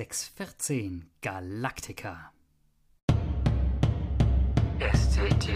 [0.00, 2.32] 614 Galactica.
[4.80, 5.50] SCT.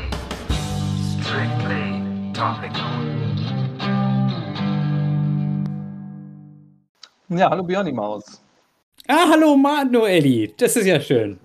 [1.17, 2.03] Strictly
[2.35, 2.93] topical.
[7.31, 8.43] Ja, hallo Björni Maus.
[9.09, 11.41] Ah, hallo Manueli, das ist ja schön.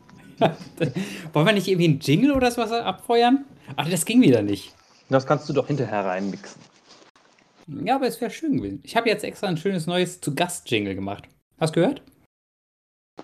[1.32, 3.46] Wollen wir nicht irgendwie einen Jingle oder sowas abfeuern?
[3.78, 4.76] Ach, das ging wieder nicht.
[5.08, 6.62] Das kannst du doch hinterher reinmixen.
[7.86, 8.82] Ja, aber es wäre schön gewesen.
[8.84, 11.30] Ich habe jetzt extra ein schönes neues Zu-Gast-Jingle gemacht.
[11.62, 12.02] Hast du gehört?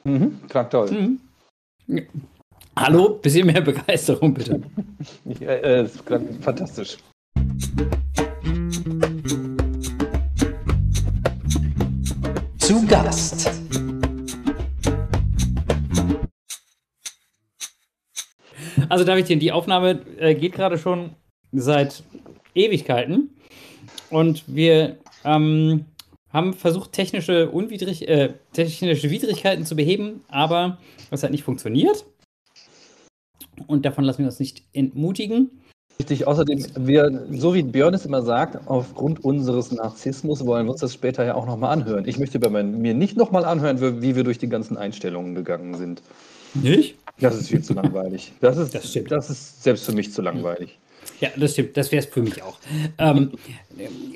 [0.03, 0.91] Mhm, klang toll.
[0.91, 1.19] Mhm.
[1.87, 2.01] Ja.
[2.77, 4.61] Hallo, bisschen mehr Begeisterung bitte.
[5.39, 6.97] Ja, äh, ist klang fantastisch.
[12.57, 13.51] Zu Gast.
[18.89, 21.15] Also Davidchen, die Aufnahme äh, geht gerade schon
[21.51, 22.03] seit
[22.53, 23.29] Ewigkeiten
[24.09, 25.85] und wir ähm,
[26.35, 30.77] haben versucht, technische, Unwidrig äh, technische Widrigkeiten zu beheben, aber
[31.09, 32.05] das hat nicht funktioniert.
[33.67, 35.49] Und davon lassen wir uns nicht entmutigen.
[35.97, 40.81] Richtig, außerdem, wir, so wie Björn es immer sagt, aufgrund unseres Narzissmus wollen wir uns
[40.81, 42.05] das später ja auch nochmal anhören.
[42.05, 46.01] Ich möchte bei mir nicht nochmal anhören, wie wir durch die ganzen Einstellungen gegangen sind.
[46.53, 46.95] Nicht?
[47.19, 48.33] Das ist viel zu langweilig.
[48.41, 50.77] Das ist, Das das ist selbst für mich zu langweilig.
[51.21, 51.77] Ja, das stimmt.
[51.77, 52.57] Das wäre es für mich auch.
[52.97, 53.31] Ähm,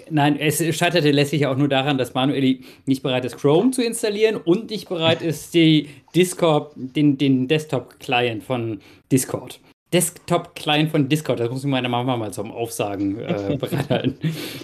[0.10, 4.36] nein, es scheiterte letztlich auch nur daran, dass Manueli nicht bereit ist, Chrome zu installieren
[4.38, 9.60] und nicht bereit ist, die Discord, den, den Desktop-Client von Discord.
[9.94, 14.18] Desktop-Client von Discord, das muss ich meiner Mama mal zum Aufsagen äh, bereithalten,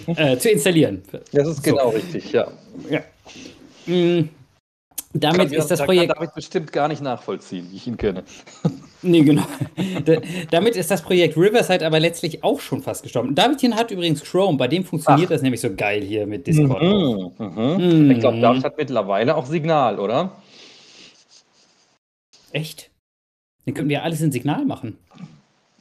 [0.06, 1.02] äh, zu installieren.
[1.32, 1.72] Das ist So.
[1.72, 2.46] genau richtig, ja.
[2.88, 3.00] Ja.
[3.92, 4.28] Mm,
[5.14, 6.08] damit ist das da Projekt.
[6.12, 8.22] kann David bestimmt gar nicht nachvollziehen, wie ich ihn kenne.
[9.02, 9.44] Nee, genau.
[10.04, 10.16] Da,
[10.50, 13.34] damit ist das Projekt Riverside aber letztlich auch schon fast gestorben.
[13.34, 15.34] Davidchen hat übrigens Chrome, bei dem funktioniert Ach.
[15.34, 16.82] das nämlich so geil hier mit Discord.
[16.82, 18.04] Mhm, mhm.
[18.04, 18.10] Mhm.
[18.10, 20.32] Ich glaube, David hat mittlerweile auch Signal, oder?
[22.52, 22.90] Echt?
[23.64, 24.98] Dann könnten wir alles in Signal machen.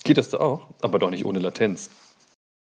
[0.03, 0.67] Geht das da auch?
[0.81, 1.89] Aber doch nicht ohne Latenz.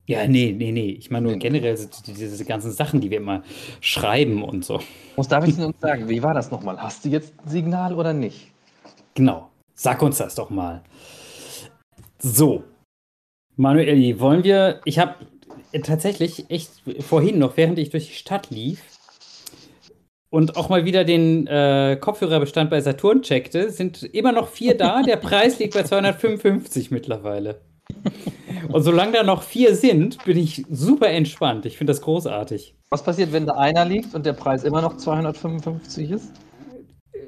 [0.07, 0.89] Ja, nee, nee, nee.
[0.89, 1.39] Ich meine nur Nee.
[1.39, 1.77] generell
[2.07, 3.43] diese ganzen Sachen, die wir immer
[3.79, 4.81] schreiben und so.
[5.15, 6.81] Muss David uns sagen, wie war das nochmal?
[6.81, 8.51] Hast du jetzt Signal oder nicht?
[9.13, 9.50] Genau.
[9.81, 10.83] Sag uns das doch mal.
[12.19, 12.63] So.
[13.55, 14.79] Manueli, wollen wir.
[14.85, 15.15] Ich habe
[15.81, 16.69] tatsächlich echt
[16.99, 18.79] vorhin noch, während ich durch die Stadt lief
[20.29, 25.01] und auch mal wieder den äh, Kopfhörerbestand bei Saturn checkte, sind immer noch vier da.
[25.01, 27.61] Der Preis liegt bei 255 mittlerweile.
[28.71, 31.65] Und solange da noch vier sind, bin ich super entspannt.
[31.65, 32.75] Ich finde das großartig.
[32.91, 36.33] Was passiert, wenn da einer liegt und der Preis immer noch 255 ist?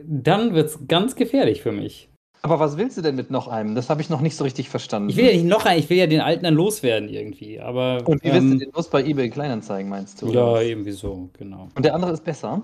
[0.05, 2.12] Dann wird es ganz gefährlich für mich.
[2.43, 3.73] Aber was willst du denn mit noch einem?
[3.73, 5.09] Das habe ich noch nicht so richtig verstanden.
[5.09, 7.59] Ich will ja nicht noch einen, ich will ja den alten dann loswerden irgendwie.
[7.59, 8.03] Aber.
[8.05, 10.27] und wie willst ähm, du den los bei eBay Kleinanzeigen, meinst du?
[10.31, 11.69] Ja, irgendwie so, genau.
[11.73, 12.61] Und der andere ist besser?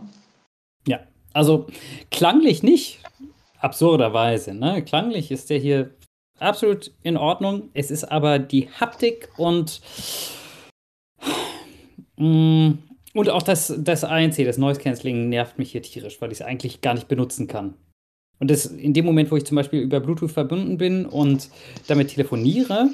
[0.88, 1.00] Ja,
[1.34, 1.68] also
[2.12, 3.00] klanglich nicht,
[3.60, 4.54] absurderweise.
[4.54, 4.84] Ne?
[4.84, 5.92] Klanglich ist der hier
[6.40, 7.70] absolut in Ordnung.
[7.74, 9.82] Es ist aber die Haptik und
[12.20, 12.72] Mm,
[13.14, 16.46] und auch das, das ANC, das Noise Cancelling, nervt mich hier tierisch, weil ich es
[16.46, 17.76] eigentlich gar nicht benutzen kann.
[18.40, 21.50] Und das in dem Moment, wo ich zum Beispiel über Bluetooth verbunden bin und
[21.88, 22.90] damit telefoniere,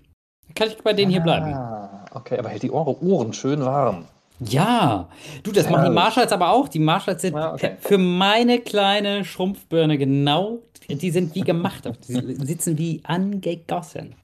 [0.54, 1.52] Kann ich bei denen hier bleiben.
[1.52, 4.04] Ah, okay, aber hält die Ohren, Ohren schön warm.
[4.40, 5.08] Ja,
[5.42, 6.68] du, das machen die Marshalls aber auch.
[6.68, 7.76] Die Marshalls sind Ja, okay.
[7.78, 11.84] für meine kleine Schrumpfbirne genau, die sind wie gemacht.
[12.08, 14.14] Die sitzen wie angegossen.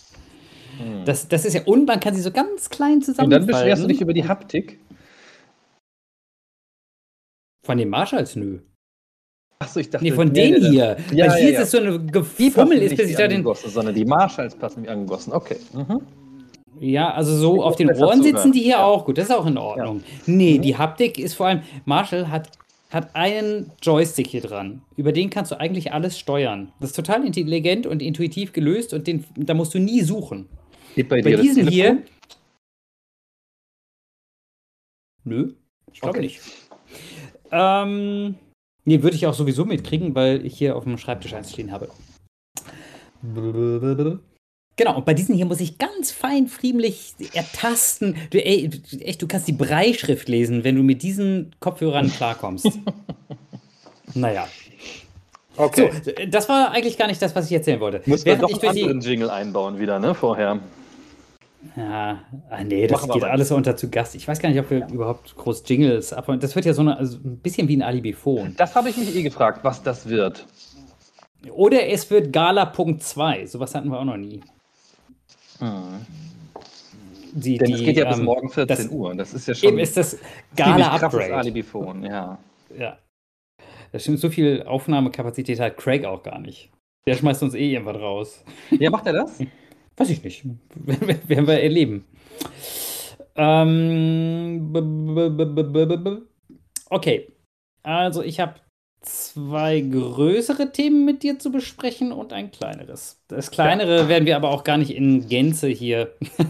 [1.04, 3.46] Das, das ist ja, und man kann sie so ganz klein Und zusammenfalten.
[3.46, 4.78] dann beschwerst du dich über die Haptik.
[7.66, 8.60] Von den Marshalls, nö.
[9.58, 10.04] Achso, ich dachte.
[10.04, 10.96] Nee, von denen nee, hier.
[11.12, 13.44] Ja, Weil hier ja, ist es so eine Gefummel ist, bis ich da den.
[13.54, 15.32] sondern die Marshalls passen wie angegossen.
[15.32, 15.56] Okay.
[15.72, 16.00] Mhm.
[16.78, 18.84] Ja, also so auf den besser Ohren sitzen die hier Ja.
[18.84, 19.18] auch gut.
[19.18, 20.04] Das ist auch in Ordnung.
[20.26, 21.62] Nee, die Haptik ist vor allem.
[21.86, 22.50] Marshall hat,
[22.90, 24.82] hat einen Joystick hier dran.
[24.96, 26.70] Über den kannst du eigentlich alles steuern.
[26.78, 30.48] Das ist total intelligent und intuitiv gelöst und den, da musst du nie suchen.
[30.94, 32.02] Geht bei, Bei diesen hier.
[35.24, 35.54] Nö,
[35.92, 36.26] ich glaube Okay.
[36.26, 36.40] nicht.
[37.50, 38.34] Ähm,
[38.84, 41.88] nee, würde ich auch sowieso mitkriegen, weil ich hier auf dem Schreibtisch eins stehen habe.
[44.76, 48.14] Genau, und bei diesen hier muss ich ganz fein friemlich ertasten.
[48.30, 48.70] Du, ey,
[49.00, 52.70] echt, du kannst die Breischrift lesen, wenn du mit diesen Kopfhörern klarkommst.
[54.14, 54.46] naja.
[55.56, 55.90] Okay.
[56.04, 58.02] So, das war eigentlich gar nicht das, was ich erzählen wollte.
[58.04, 60.14] Müssen wir ich einen anderen Jingle einbauen wieder, ne?
[60.14, 60.60] Vorher.
[61.76, 62.20] Ja,
[62.50, 64.14] ah, nee, das geht alles unter zu Gast.
[64.14, 66.40] Ich weiß gar nicht, ob wir überhaupt groß Jingles abholen.
[66.40, 68.54] Das wird ja so eine, also ein bisschen wie ein Alibi-Phone.
[68.56, 70.46] Das habe ich mich eh gefragt, was das wird.
[71.52, 73.46] Oder es wird Gala Punkt 2.
[73.46, 74.40] Sowas hatten wir auch noch nie.
[77.32, 79.14] Die, Denn es die, geht ja bis ähm, morgen 14 das, Uhr.
[79.14, 80.26] Das ist ja schon Eben ist das ziemlich
[80.56, 81.36] Gala krasses Upgrade.
[81.36, 82.38] Alibi-Phone, ja.
[82.78, 82.98] Ja.
[83.92, 86.70] Das stimmt, so viel Aufnahmekapazität hat Craig auch gar nicht.
[87.06, 88.44] Der schmeißt uns eh irgendwas raus.
[88.70, 89.38] Ja, macht er das?
[89.96, 90.44] Weiß ich nicht.
[90.74, 92.04] Werden wir erleben.
[93.34, 94.72] Ähm,
[96.90, 97.32] okay.
[97.82, 98.54] Also ich habe
[99.02, 103.22] zwei größere Themen mit dir zu besprechen und ein kleineres.
[103.28, 106.14] Das kleinere werden wir aber auch gar nicht in Gänze hier.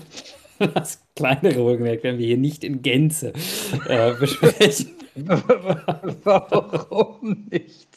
[0.73, 3.35] Das kleinere wohlgemerkt werden wir hier nicht in Gänze
[3.89, 4.96] äh, besprechen.
[6.25, 7.89] Warum nicht?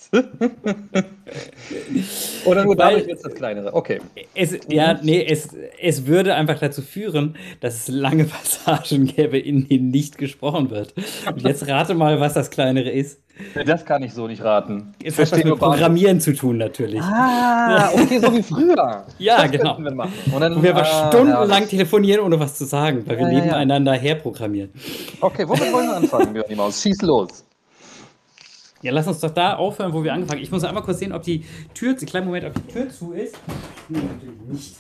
[2.46, 3.74] Oder nur dadurch jetzt das kleinere.
[3.74, 4.00] Okay.
[4.34, 5.50] Es, ja, nee, es,
[5.80, 10.94] es würde einfach dazu führen, dass es lange Passagen gäbe, in denen nicht gesprochen wird.
[11.28, 13.20] Und jetzt rate mal, was das kleinere ist.
[13.66, 14.94] Das kann ich so nicht raten.
[15.04, 15.58] Es hat was mit.
[15.58, 17.02] Programmieren zu tun, natürlich.
[17.02, 19.06] Ah, okay, so wie früher.
[19.18, 19.78] Ja, das genau.
[19.80, 20.14] Wir machen.
[20.32, 21.68] Und dann, Wo wir aber ah, stundenlang ja.
[21.68, 23.46] telefonieren, ohne was zu sagen, weil wir Ja, ja, ja.
[23.46, 24.72] nebeneinander herprogrammieren.
[25.22, 26.82] Okay, womit wollen wir anfangen, Björn Maus?
[26.82, 27.46] Schieß los.
[28.82, 30.44] Ja, lass uns doch da aufhören, wo wir angefangen haben.
[30.44, 31.44] Ich muss einmal kurz sehen, ob die
[31.74, 33.36] Tür, einen kleinen Moment, ob die Tür zu ist.
[33.90, 34.76] Nee, natürlich nicht.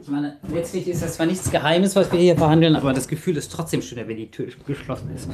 [0.00, 3.36] Ich meine, letztlich ist das zwar nichts Geheimes, was wir hier verhandeln, aber das Gefühl
[3.36, 5.28] ist trotzdem schöner, wenn die Tür geschlossen ist.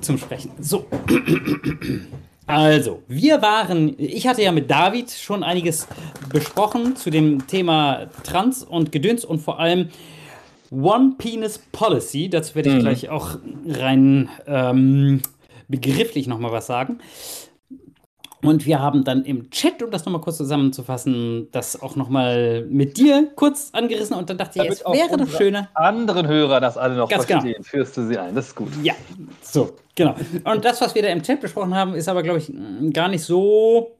[0.00, 0.50] Zum Sprechen.
[0.60, 0.86] So.
[2.46, 5.88] Also, wir waren, ich hatte ja mit David schon einiges
[6.32, 9.88] besprochen zu dem Thema Trans und Gedöns und vor allem
[10.70, 12.28] One Penis Policy.
[12.28, 15.22] Dazu werde ich gleich auch rein ähm,
[15.68, 16.98] begrifflich nochmal was sagen.
[18.42, 22.98] Und wir haben dann im Chat, um das nochmal kurz zusammenzufassen, das auch nochmal mit
[22.98, 25.68] dir kurz angerissen und dann dachte ich, es wäre doch schöner.
[25.74, 27.40] Anderen Hörer das alle noch Ganz genau.
[27.40, 28.34] verstehen, führst du sie ein.
[28.34, 28.68] Das ist gut.
[28.82, 28.94] Ja,
[29.40, 30.14] so, genau.
[30.44, 33.08] Und das, was wir da im Chat besprochen haben, ist aber, glaube ich, m, gar
[33.08, 33.96] nicht so.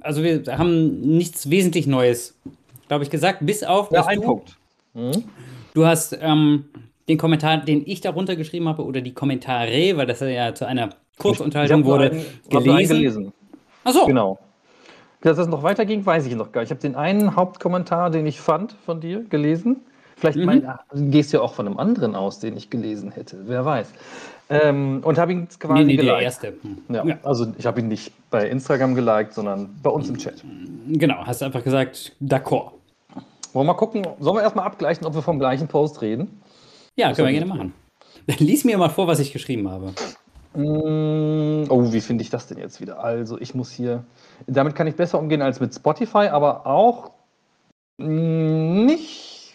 [0.00, 2.38] Also, wir haben nichts wesentlich Neues,
[2.88, 4.56] glaube ich, gesagt, bis auf, Ja, ein du, Punkt.
[4.94, 5.24] Hm?
[5.74, 6.66] du hast ähm,
[7.08, 10.90] den Kommentar, den ich darunter geschrieben habe, oder die Kommentare, weil das ja zu einer
[11.18, 12.96] Kurzunterhaltung wurde, einen- gelesen.
[12.96, 13.32] gelesen.
[13.84, 14.38] Achso, Genau.
[15.20, 16.68] Dass das noch weiterging, weiß ich noch gar nicht.
[16.68, 19.80] Ich habe den einen Hauptkommentar, den ich fand von dir, gelesen.
[20.16, 20.44] Vielleicht Mhm.
[20.44, 23.38] mein, ach, du gehst ja auch von einem anderen aus, den ich gelesen hätte.
[23.46, 23.88] Wer weiß.
[24.50, 26.22] Ähm, und habe ihn quasi nee, nee, der geliked.
[26.24, 26.48] erste.
[26.60, 26.78] Hm.
[26.90, 27.18] Ja, Ja.
[27.22, 30.44] Also ich habe ihn nicht bei Instagram geliked, sondern bei uns im Chat.
[30.88, 32.72] Genau, hast du einfach gesagt, d'accord.
[33.54, 36.38] Wollen wir mal gucken, sollen wir erstmal abgleichen, ob wir vom gleichen Post reden?
[36.96, 37.72] Ja, können wir gerne machen.
[38.26, 39.94] Dann lies mir mal vor, was ich geschrieben habe.
[40.54, 43.02] Mm, Oh, wie finde ich das denn jetzt wieder?
[43.02, 44.04] Also, ich muss hier.
[44.46, 47.10] Damit kann ich besser umgehen als mit Spotify, aber auch
[47.98, 49.52] mm, nicht.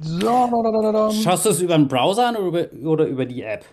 [0.00, 1.10] So.
[1.22, 3.64] Schaust du es über den Browser an oder über, oder über die App?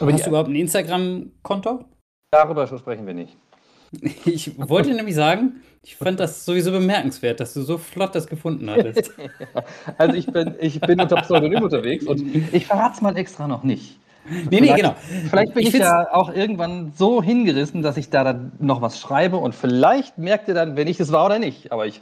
[0.00, 1.84] Aber Hast die, du überhaupt ein Instagram-Konto?
[2.30, 3.36] darüber sprechen wir nicht.
[4.24, 8.68] Ich wollte nämlich sagen, ich fand das sowieso bemerkenswert, dass du so flott das gefunden
[8.70, 9.12] hattest.
[9.98, 12.20] Also, ich bin, ich bin unter Pseudonym unterwegs und
[12.52, 13.98] ich verrate es mal extra noch nicht.
[14.50, 14.94] Nee, nee, Vielleicht- genau.
[15.30, 19.00] Vielleicht bin Ich ich, ja auch irgendwann so hingerissen, dass ich da dann noch was
[19.00, 21.72] schreibe und vielleicht merkt ihr dann, wenn ich es war oder nicht.
[21.72, 22.00] Aber ich.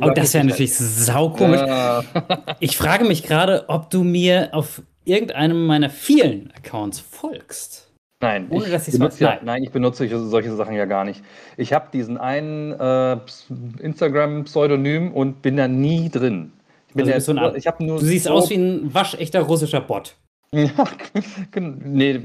[0.00, 1.60] Aber das wäre natürlich saukomisch.
[1.60, 2.02] Äh,
[2.60, 7.84] Ich frage mich gerade, ob du mir auf irgendeinem meiner vielen Accounts folgst.
[8.20, 11.22] Nein, Ohne, ich benutze ja, nein, ich benutze solche, Sachen ja gar nicht.
[11.56, 13.46] Ich habe diesen einen äh, Ps-
[13.80, 16.52] Instagram-Pseudonym und bin da nie drin.
[16.94, 19.80] Ich, Also ja Ar- ich habe nur Du siehst so- aus wie ein waschechter russischer
[19.80, 20.16] Bot.
[20.52, 20.70] Ja,
[21.50, 22.20] gen- nee,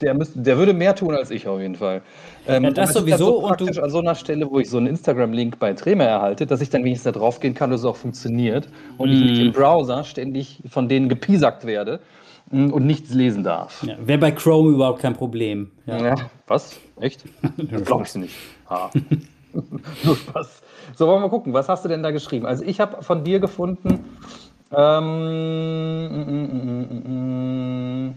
[0.00, 2.02] der, müsste, der würde mehr tun als ich auf jeden Fall.
[2.48, 4.68] Ähm, Ja, das sowieso dann so und du- praktisch an so einer Stelle, wo ich
[4.70, 7.80] so einen Instagram-Link bei Trema erhalte, dass ich dann wenigstens da drauf gehen kann, dass
[7.80, 8.68] es auch funktioniert
[8.98, 9.46] und ich nicht Mhm.
[9.48, 12.00] im Browser ständig von denen gepiesackt werde
[12.50, 13.84] mm, und nichts lesen darf.
[13.86, 15.70] Ja, Wäre bei Chrome überhaupt kein Problem.
[15.86, 16.02] Ja.
[16.04, 16.14] Ja.
[16.46, 16.80] Was?
[17.00, 17.24] Echt?
[17.70, 18.34] Das glaube ich nicht.
[18.68, 18.90] Ah.
[20.04, 20.62] Nur Spaß.
[20.96, 21.52] So, wollen wir mal gucken.
[21.52, 22.46] Was hast du denn da geschrieben?
[22.46, 24.11] Also, ich habe von dir gefunden.
[24.74, 26.48] Ähm, mm,
[26.88, 28.14] mm, mm.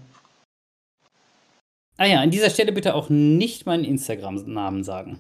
[1.98, 5.20] Ah ja, an dieser Stelle bitte auch nicht meinen Instagram-Namen sagen.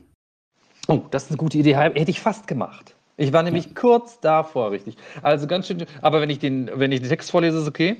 [0.88, 1.76] Oh, das ist eine gute Idee.
[1.76, 2.96] Hätte ich fast gemacht.
[3.18, 4.98] Ich war nämlich kurz davor, richtig.
[5.22, 5.86] Also ganz schön.
[6.02, 7.98] Aber wenn ich den, wenn ich den Text vorlese, ist okay.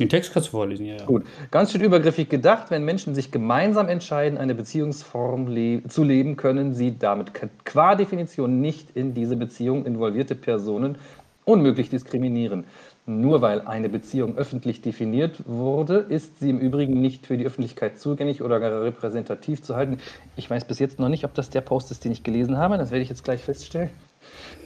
[0.00, 0.96] Den Text kannst du vorlesen, ja.
[0.96, 1.04] ja.
[1.04, 6.36] Gut, ganz schön übergriffig gedacht, wenn Menschen sich gemeinsam entscheiden, eine Beziehungsform le zu leben,
[6.36, 7.30] können sie damit
[7.64, 10.98] qua Definition nicht in diese Beziehung involvierte Personen
[11.44, 12.64] unmöglich diskriminieren.
[13.06, 17.98] Nur weil eine Beziehung öffentlich definiert wurde, ist sie im Übrigen nicht für die Öffentlichkeit
[17.98, 19.98] zugänglich oder gar repräsentativ zu halten.
[20.36, 22.78] Ich weiß bis jetzt noch nicht, ob das der Post ist, den ich gelesen habe.
[22.78, 23.90] Das werde ich jetzt gleich feststellen.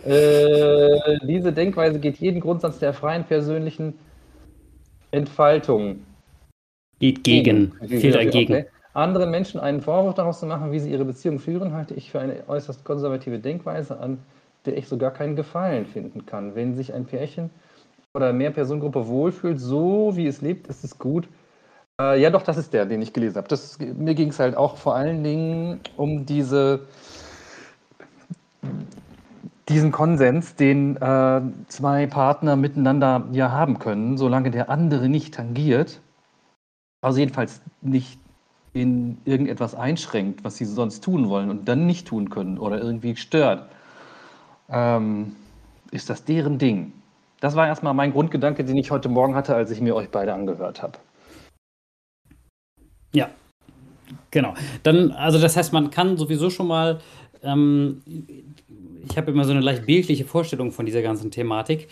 [0.05, 3.95] Äh, diese Denkweise geht jeden Grundsatz der freien persönlichen
[5.11, 6.05] Entfaltung
[7.01, 7.73] Geht gegen.
[7.81, 8.11] Okay.
[8.11, 8.65] dagegen.
[8.95, 12.21] Anderen Menschen einen Vorwurf daraus zu machen, wie sie ihre Beziehung führen, halte ich für
[12.21, 14.19] eine äußerst konservative Denkweise an,
[14.69, 16.55] der ich sogar keinen Gefallen finden kann.
[16.55, 17.51] Wenn sich ein Pärchen
[18.15, 21.27] oder mehr Personengruppe wohlfühlt, so wie es lebt, ist es gut.
[21.99, 23.95] Äh, ja, doch, das ist der, den ich gelesen habe.
[23.95, 26.87] Mir ging es halt auch vor allen Dingen um diese,
[29.71, 36.01] diesen Konsens, den äh, zwei Partner miteinander ja haben können, solange der andere nicht tangiert.
[37.01, 38.21] Also jedenfalls nicht
[38.75, 43.17] in irgendetwas einschränkt, was sie sonst tun wollen und dann nicht tun können oder irgendwie
[43.17, 43.69] stört,
[44.71, 45.37] ähm,
[45.91, 46.93] ist das deren Ding.
[47.41, 50.35] Das war erstmal mein Grundgedanke, den ich heute Morgen hatte, als ich mir euch beide
[50.35, 50.99] angehört habe.
[53.13, 53.31] Ja,
[54.31, 54.55] genau.
[54.83, 57.01] Dann, also das heißt, man kann sowieso schon mal,
[57.43, 58.03] ähm,
[59.09, 61.89] ich habe immer so eine leicht bildliche Vorstellung von dieser ganzen Thematik,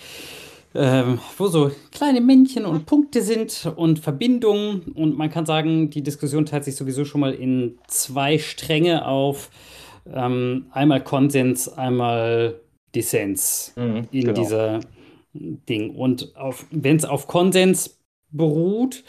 [0.75, 6.03] ähm, wo so kleine Männchen und Punkte sind und Verbindungen und man kann sagen, die
[6.03, 9.51] Diskussion teilt sich sowieso schon mal in zwei Stränge auf.
[10.13, 12.61] Ähm, einmal Konsens, einmal
[12.97, 14.33] Dissens Mhm, in genau.
[14.33, 14.81] dieser
[15.35, 15.95] Ding.
[15.95, 16.33] Und
[16.71, 18.01] wenn es auf Konsens
[18.33, 19.05] beruht,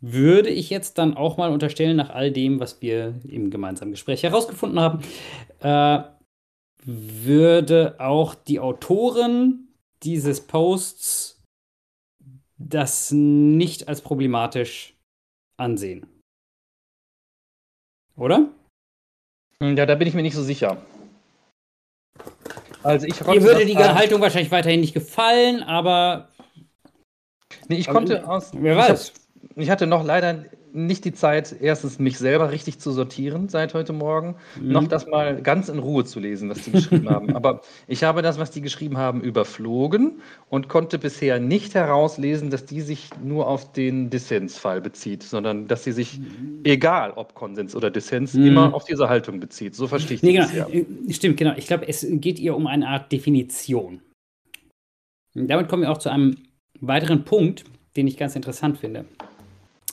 [0.00, 4.22] würde ich jetzt dann auch mal unterstellen, nach all dem, was wir im gemeinsamen Gespräch
[4.22, 5.02] herausgefunden haben,
[5.60, 6.02] äh,
[6.84, 9.68] würde auch die Autorin
[10.02, 11.42] dieses Posts
[12.56, 14.94] das nicht als problematisch
[15.58, 16.06] ansehen.
[18.16, 18.48] Oder?
[19.60, 20.80] Ja, da bin ich mir nicht so sicher.
[22.82, 26.28] Also ich konnte würde die Haltung wahrscheinlich weiterhin nicht gefallen, aber
[27.68, 28.50] Nee, ich Aber konnte aus.
[28.54, 29.12] wer weiß.
[29.56, 30.44] Ich hatte noch leider
[30.86, 34.72] nicht die Zeit, erstens mich selber richtig zu sortieren seit heute Morgen, Mhm.
[34.72, 37.34] noch das mal ganz in Ruhe zu lesen, was die geschrieben haben.
[37.34, 42.64] Aber ich habe das, was die geschrieben haben, überflogen und konnte bisher nicht herauslesen, dass
[42.64, 46.20] die sich nur auf den Dissensfall bezieht, sondern dass sie sich,
[46.64, 48.46] egal ob Konsens oder Dissens, Mhm.
[48.46, 49.74] immer auf diese Haltung bezieht.
[49.74, 50.68] So verstehe ich Nee, das genau.
[50.68, 50.74] ja.
[50.74, 51.54] Äh, Stimmt, genau.
[51.56, 54.00] Ich glaube, es geht ihr um eine Art Definition.
[55.34, 56.36] Und damit kommen wir auch zu einem
[56.80, 57.64] weiteren Punkt,
[57.96, 59.04] den ich ganz interessant finde.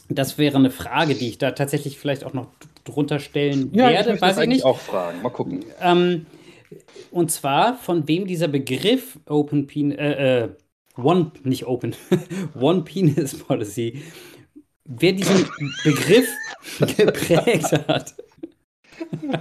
[0.09, 2.47] Das wäre eine Frage, die ich da tatsächlich vielleicht auch noch
[2.83, 4.65] drunter stellen Ja, ich werde, möchte weiß das ich eigentlich nicht.
[4.65, 5.21] auch fragen.
[5.21, 5.65] Mal gucken.
[5.81, 6.25] Ähm,
[7.11, 10.49] und zwar, von wem dieser Begriff Open Penis, äh, äh,
[10.97, 11.95] One, nicht Open,
[12.59, 14.03] One Penis Policy,
[14.85, 15.47] wer diesen
[15.83, 16.27] Begriff
[16.97, 18.15] geprägt hat.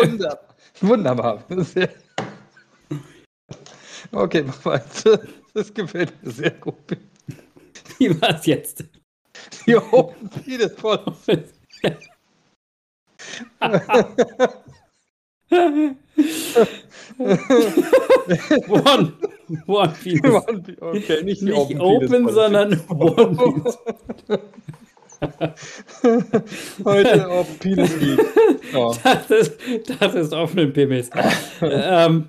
[0.00, 0.44] Wunderbar.
[0.80, 1.44] Wunderbar.
[4.12, 5.20] Okay, mach weiter.
[5.54, 6.76] Das gefällt mir sehr gut.
[8.00, 8.84] Wie war es jetzt?
[9.66, 11.00] Die Open Penis voll.
[18.68, 19.12] One,
[19.66, 20.34] one Penis.
[20.80, 23.78] Okay, nicht Nicht Open, open, sondern One Penis.
[26.84, 27.96] Heute Open Penis.
[28.72, 28.92] Ja.
[29.02, 29.58] Das ist,
[30.00, 31.10] das ist offenen Pimmels.
[31.62, 32.28] ähm,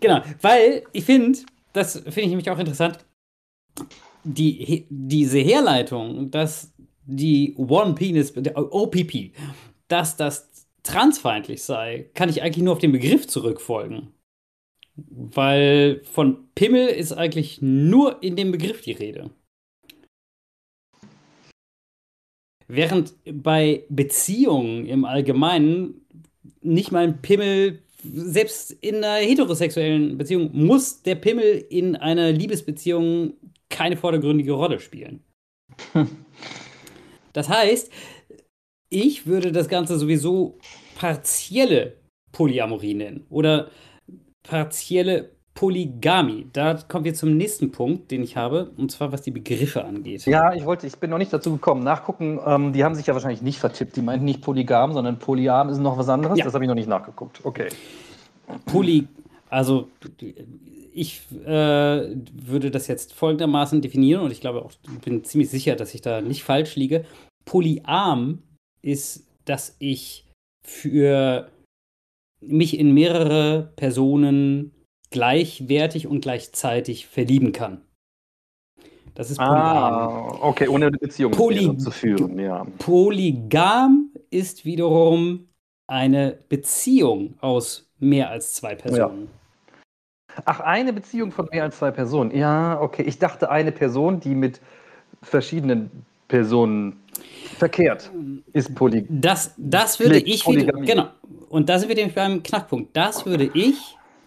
[0.00, 1.38] genau, weil ich finde,
[1.72, 2.98] das finde ich nämlich auch interessant,
[4.24, 6.72] die, diese Herleitung, dass
[7.04, 9.32] die One Penis, OPP,
[9.88, 14.12] dass das transfeindlich sei, kann ich eigentlich nur auf den Begriff zurückfolgen.
[14.96, 19.30] Weil von Pimmel ist eigentlich nur in dem Begriff die Rede.
[22.68, 26.06] Während bei Beziehungen im Allgemeinen
[26.62, 33.34] nicht mal ein Pimmel, selbst in einer heterosexuellen Beziehung, muss der Pimmel in einer Liebesbeziehung
[33.68, 35.24] keine vordergründige Rolle spielen.
[37.32, 37.90] Das heißt,
[38.88, 40.58] ich würde das Ganze sowieso
[40.96, 41.96] partielle
[42.32, 43.68] Polyamorie nennen oder
[44.42, 46.46] partielle Polygamie.
[46.52, 50.26] Da kommen wir zum nächsten Punkt, den ich habe, und zwar was die Begriffe angeht.
[50.26, 51.82] Ja, ich wollte, ich bin noch nicht dazu gekommen.
[51.82, 53.96] Nachgucken, ähm, die haben sich ja wahrscheinlich nicht vertippt.
[53.96, 56.38] Die meinten nicht polygam, sondern polyam ist noch was anderes.
[56.38, 56.44] Ja.
[56.44, 57.40] Das habe ich noch nicht nachgeguckt.
[57.42, 57.68] Okay.
[58.66, 59.08] Poly,
[59.56, 59.88] also
[60.92, 64.70] ich äh, würde das jetzt folgendermaßen definieren und ich glaube auch,
[65.02, 67.06] bin ziemlich sicher, dass ich da nicht falsch liege.
[67.46, 68.42] Polyam
[68.82, 70.26] ist, dass ich
[70.62, 71.50] für
[72.42, 74.72] mich in mehrere Personen
[75.10, 77.80] gleichwertig und gleichzeitig verlieben kann.
[79.14, 79.56] Das ist polygam.
[79.56, 82.66] Ah, okay, ohne eine Beziehung Poly- zu führen, ja.
[82.78, 85.48] Polygam ist wiederum
[85.86, 89.30] eine Beziehung aus mehr als zwei Personen.
[90.44, 92.36] Ach, eine Beziehung von mehr als zwei Personen.
[92.36, 93.02] Ja, okay.
[93.02, 94.60] Ich dachte, eine Person, die mit
[95.22, 95.90] verschiedenen
[96.28, 97.00] Personen
[97.58, 98.10] verkehrt,
[98.52, 99.06] ist poly.
[99.08, 100.86] Das, das würde ich wieder, Polygamie.
[100.86, 101.08] genau.
[101.48, 102.96] Und da sind wir nämlich beim Knackpunkt.
[102.96, 103.76] Das würde ich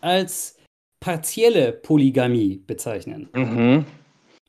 [0.02, 0.58] als
[1.00, 3.30] partielle Polygamie bezeichnen.
[3.34, 3.86] Mhm.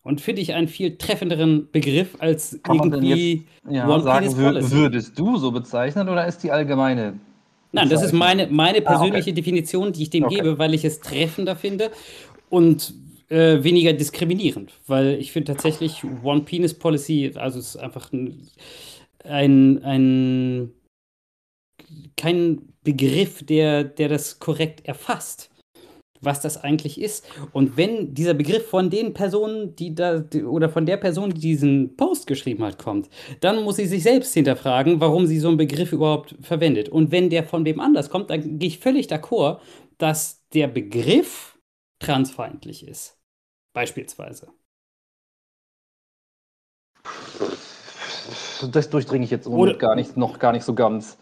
[0.03, 4.71] Und finde ich einen viel treffenderen Begriff als Kann irgendwie Ja, One sagen, Policy.
[4.73, 7.15] würdest du so bezeichnen oder ist die allgemeine?
[7.73, 8.87] Nein, das ist meine, meine Ah, okay.
[8.87, 10.37] persönliche Definition, die ich dem Okay.
[10.37, 11.91] gebe, weil ich es treffender finde
[12.49, 12.95] und
[13.29, 14.73] äh, weniger diskriminierend.
[14.87, 18.49] Weil ich finde tatsächlich One Penis Policy, also es ist einfach ein,
[19.25, 20.73] ein, ein
[22.17, 25.50] kein Begriff, der, der das korrekt erfasst,
[26.21, 27.27] was das eigentlich ist.
[27.53, 31.41] Und wenn dieser Begriff von den Personen, die da, die, oder von der Person, die
[31.41, 33.09] diesen Post geschrieben hat, kommt,
[33.41, 36.89] dann muss sie sich selbst hinterfragen, warum sie so einen Begriff überhaupt verwendet.
[36.89, 39.61] Und wenn der von wem anders kommt, dann gehe ich völlig d'accord,
[39.99, 41.59] dass der Begriff
[41.99, 43.19] transfeindlich ist.
[43.73, 44.49] Beispielsweise.
[48.73, 51.17] Das durchdringe ich jetzt im Moment gar nicht, noch gar nicht so ganz.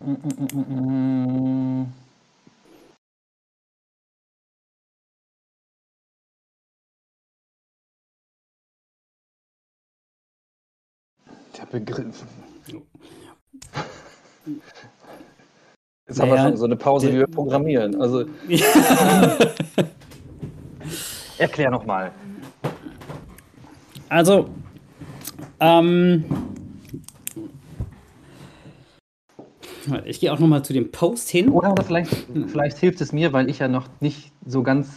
[0.00, 2.05] Mm, mm, mm,
[11.58, 11.66] mm, mm.
[11.72, 12.24] Der Begriff.
[16.08, 18.00] Jetzt haben wir Naja, schon so eine Pause, wie wir programmieren.
[18.00, 18.26] Also
[21.38, 22.12] erklär nochmal.
[24.08, 24.48] Also,
[25.58, 26.24] ähm,
[30.04, 31.48] ich gehe auch noch mal zu dem Post hin.
[31.48, 34.90] Oder, oder vielleicht, vielleicht hilft es mir, weil ich ja noch nicht so ganz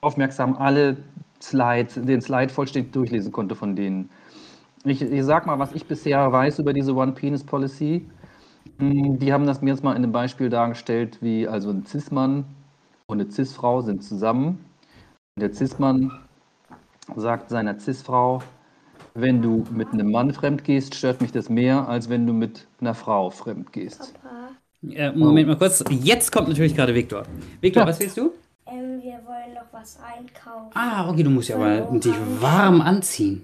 [0.00, 0.96] aufmerksam alle
[1.40, 4.10] Slides, den Slide vollständig durchlesen konnte von denen.
[4.84, 8.08] Ich, ich sag mal, was ich bisher weiß über diese One Penis Policy.
[8.78, 12.44] Hm, Die haben das mir jetzt mal in einem Beispiel dargestellt, wie also ein Cis-Mann
[13.06, 14.64] und eine Cis-Frau sind zusammen.
[15.40, 16.12] Der Cis-Mann
[17.16, 18.42] sagt seiner Cis-Frau,
[19.14, 22.66] wenn du mit einem Mann fremd gehst, stört mich das mehr, als wenn du mit
[22.80, 24.14] einer Frau fremd gehst.
[24.88, 25.82] Äh, Moment mal kurz.
[25.90, 27.24] Jetzt kommt natürlich gerade Viktor.
[27.60, 27.88] Viktor, Ja.
[27.88, 28.32] was willst du?
[28.66, 30.70] ähm, wir wollen noch was einkaufen.
[30.74, 33.42] Ah, okay, du musst ja aber dich warm anziehen.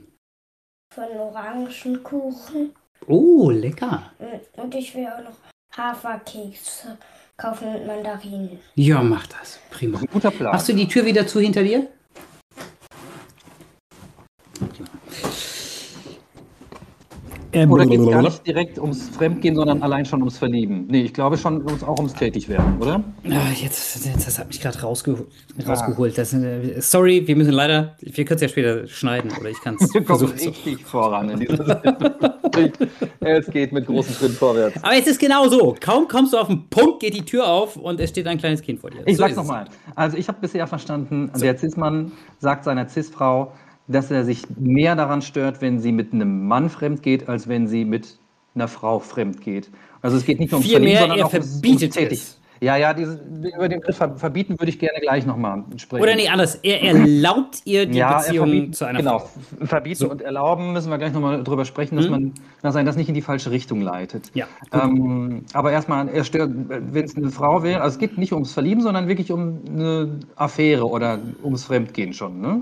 [0.94, 2.72] Von Orangenkuchen.
[3.06, 4.12] Oh, lecker.
[4.18, 5.36] Mm, Und ich will auch noch
[5.76, 6.96] Haferkekse
[7.36, 8.60] kaufen mit Mandarinen.
[8.76, 9.58] Ja, mach das.
[9.70, 10.00] Prima.
[10.12, 10.52] Guter Plan.
[10.52, 11.88] Machst du die Tür wieder zu hinter dir?
[17.54, 20.86] Ähm, Oder geht es gar nicht direkt ums Fremdgehen, sondern allein schon ums Verlieben?
[20.88, 23.02] Nee, ich glaube schon ums, auch ums Tätigwerden, oder?
[23.30, 25.26] Ah, jetzt, jetzt, das hat mich gerade rausge
[25.66, 26.18] rausgeholt.
[26.18, 29.76] Das, äh, sorry, wir müssen leider, wir können es ja später schneiden oder ich kann
[29.78, 30.32] es versuchen.
[30.32, 31.80] richtig voran in dieser
[33.20, 34.82] es geht mit großen Schritten vorwärts.
[34.82, 35.74] Aber es ist genau so.
[35.80, 38.62] Kaum kommst du auf den Punkt, geht die Tür auf und es steht ein kleines
[38.62, 39.02] Kind vor dir.
[39.06, 39.66] Ich So sag's nochmal.
[39.94, 43.52] Also ich habe bisher verstanden, der Cis-Mann sagt seiner Cis-Frau,
[43.86, 47.66] dass er sich mehr daran stört, wenn sie mit einem Mann fremd geht, als wenn
[47.66, 48.18] sie mit
[48.54, 49.70] einer Frau fremd geht.
[50.00, 52.40] Also es geht nicht nur ums Verlieben, sondern er auch ums, verbietet ums es.
[52.60, 53.20] Ja, ja, diese,
[53.54, 56.02] über den Begriff ver- verbieten würde ich gerne gleich nochmal sprechen.
[56.02, 56.54] Oder nee, anders.
[56.62, 59.26] Er erlaubt ihr die ja, Beziehung zu einer genau, Frau.
[59.60, 62.10] f- verbieten und erlauben müssen wir gleich nochmal drüber sprechen, dass Mhm.
[62.10, 64.30] man, dass einen das nicht in die falsche Richtung leitet.
[64.34, 64.46] Ja.
[64.72, 68.52] Ähm, aber erstmal, er stört, wenn es eine Frau wäre, also es geht nicht ums
[68.52, 72.60] Verlieben, sondern wirklich um eine Affäre oder ums Fremdgehen schon, ne?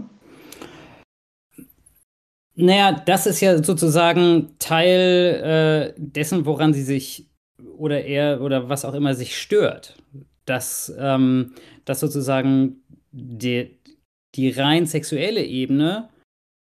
[2.54, 7.28] Naja, das ist ja sozusagen Teil äh, dessen, woran sie sich
[7.76, 9.96] oder er oder was auch immer sich stört.
[10.44, 13.78] Dass, ähm, dass sozusagen die,
[14.34, 16.08] die rein sexuelle Ebene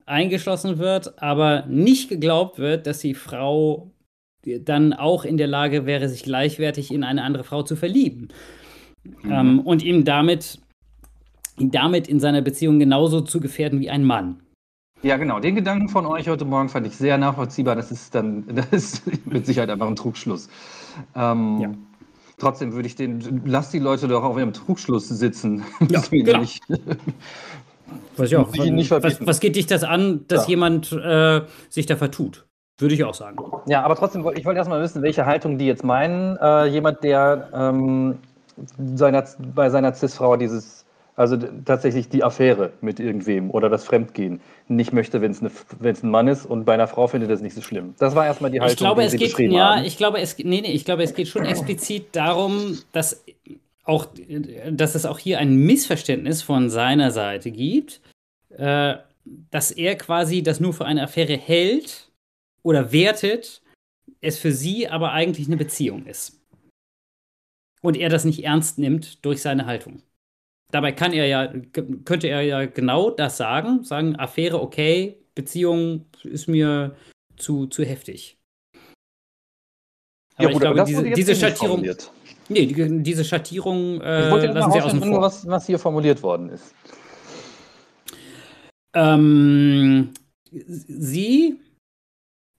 [0.06, 3.91] eingeschlossen wird, aber nicht geglaubt wird, dass die Frau
[4.45, 8.30] dann auch in der Lage wäre, sich gleichwertig in eine andere Frau zu verlieben.
[9.23, 10.60] Ähm, und ihn damit,
[11.58, 14.41] ihn damit in seiner Beziehung genauso zu gefährden wie ein Mann.
[15.02, 15.40] Ja, genau.
[15.40, 17.76] Den Gedanken von euch heute Morgen fand ich sehr nachvollziehbar.
[17.76, 20.50] Das ist dann, das ist mit Sicherheit einfach ein Trugschluss.
[21.16, 21.70] Ähm, Ja.
[22.38, 25.66] Trotzdem würde ich den, lasst die Leute doch auf ihrem Trugschluss sitzen.
[25.90, 26.40] Ja, genau.
[26.40, 26.64] nicht-
[28.24, 28.48] ich auch.
[29.04, 30.50] Was, was geht dich das an, dass Ja.
[30.52, 32.46] jemand äh, sich da vertut?
[32.78, 33.38] Würde ich auch sagen.
[33.68, 36.38] Ja, aber trotzdem, ich wollte erstmal wissen, welche Haltung die jetzt meinen.
[36.38, 38.20] Äh, jemand, der ähm,
[38.96, 40.86] seiner, bei seiner Cis-Frau dieses,
[41.20, 46.10] also tatsächlich die Affäre mit irgendwem oder das Fremdgehen nicht möchte, wenn es es ein
[46.10, 47.94] Mann ist und bei einer Frau findet das nicht so schlimm.
[48.00, 49.84] Das war erstmal die Haltung, Ich glaube, die es Sie geht, beschrieben ja, haben.
[49.84, 53.26] ich glaube, es, nee, nee, ich glaube, es geht schon explizit darum, dass
[53.84, 54.08] auch,
[54.72, 58.00] dass es auch hier ein Missverständnis von seiner Seite gibt,
[58.52, 58.96] äh,
[59.52, 62.10] dass er quasi das nur für eine Affäre hält
[62.64, 63.62] oder wertet,
[64.22, 66.40] es für sie aber eigentlich eine Beziehung ist.
[67.82, 70.02] Und er das nicht ernst nimmt durch seine Haltung.
[70.72, 71.52] Dabei kann er ja,
[72.06, 76.96] könnte er ja genau das sagen, sagen, Affäre okay, Beziehung ist mir
[77.38, 78.38] zu, zu heftig.
[80.36, 81.82] Aber Ja, ich gut, aber glaube, diese, diese Schattierung,
[82.50, 85.22] nee, die, diese Schattierung äh, Ich wollte jetzt lassen außen vor.
[85.22, 86.74] was, was hier formuliert worden ist.
[88.94, 90.14] Ähm,
[90.52, 91.60] Sie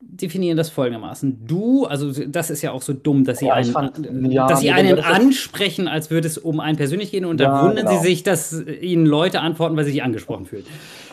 [0.01, 1.47] definieren das folgendermaßen.
[1.47, 4.61] Du, also das ist ja auch so dumm, dass Sie, Ja, einen, fand- ja, dass
[4.61, 8.01] Sie einen ansprechen, als würde es um einen persönlich gehen und dann Ja, wundern genau.
[8.01, 10.65] Sie sich, dass Ihnen Leute antworten, weil sie sich angesprochen fühlen.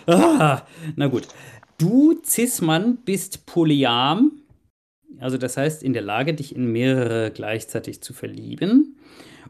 [0.07, 0.61] Ah,
[0.95, 1.27] na gut.
[1.77, 4.31] Du, Cis-Mann, bist polyam,
[5.19, 8.95] also das heißt in der Lage, dich in mehrere gleichzeitig zu verlieben.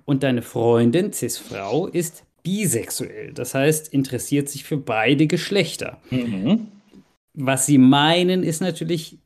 [0.06, 5.98] Und deine Freundin, Cis-Frau, ist bisexuell, das heißt interessiert sich für beide Geschlechter.
[6.10, 6.68] Mhm.
[7.40, 9.20] Was sie meinen, ist natürlich,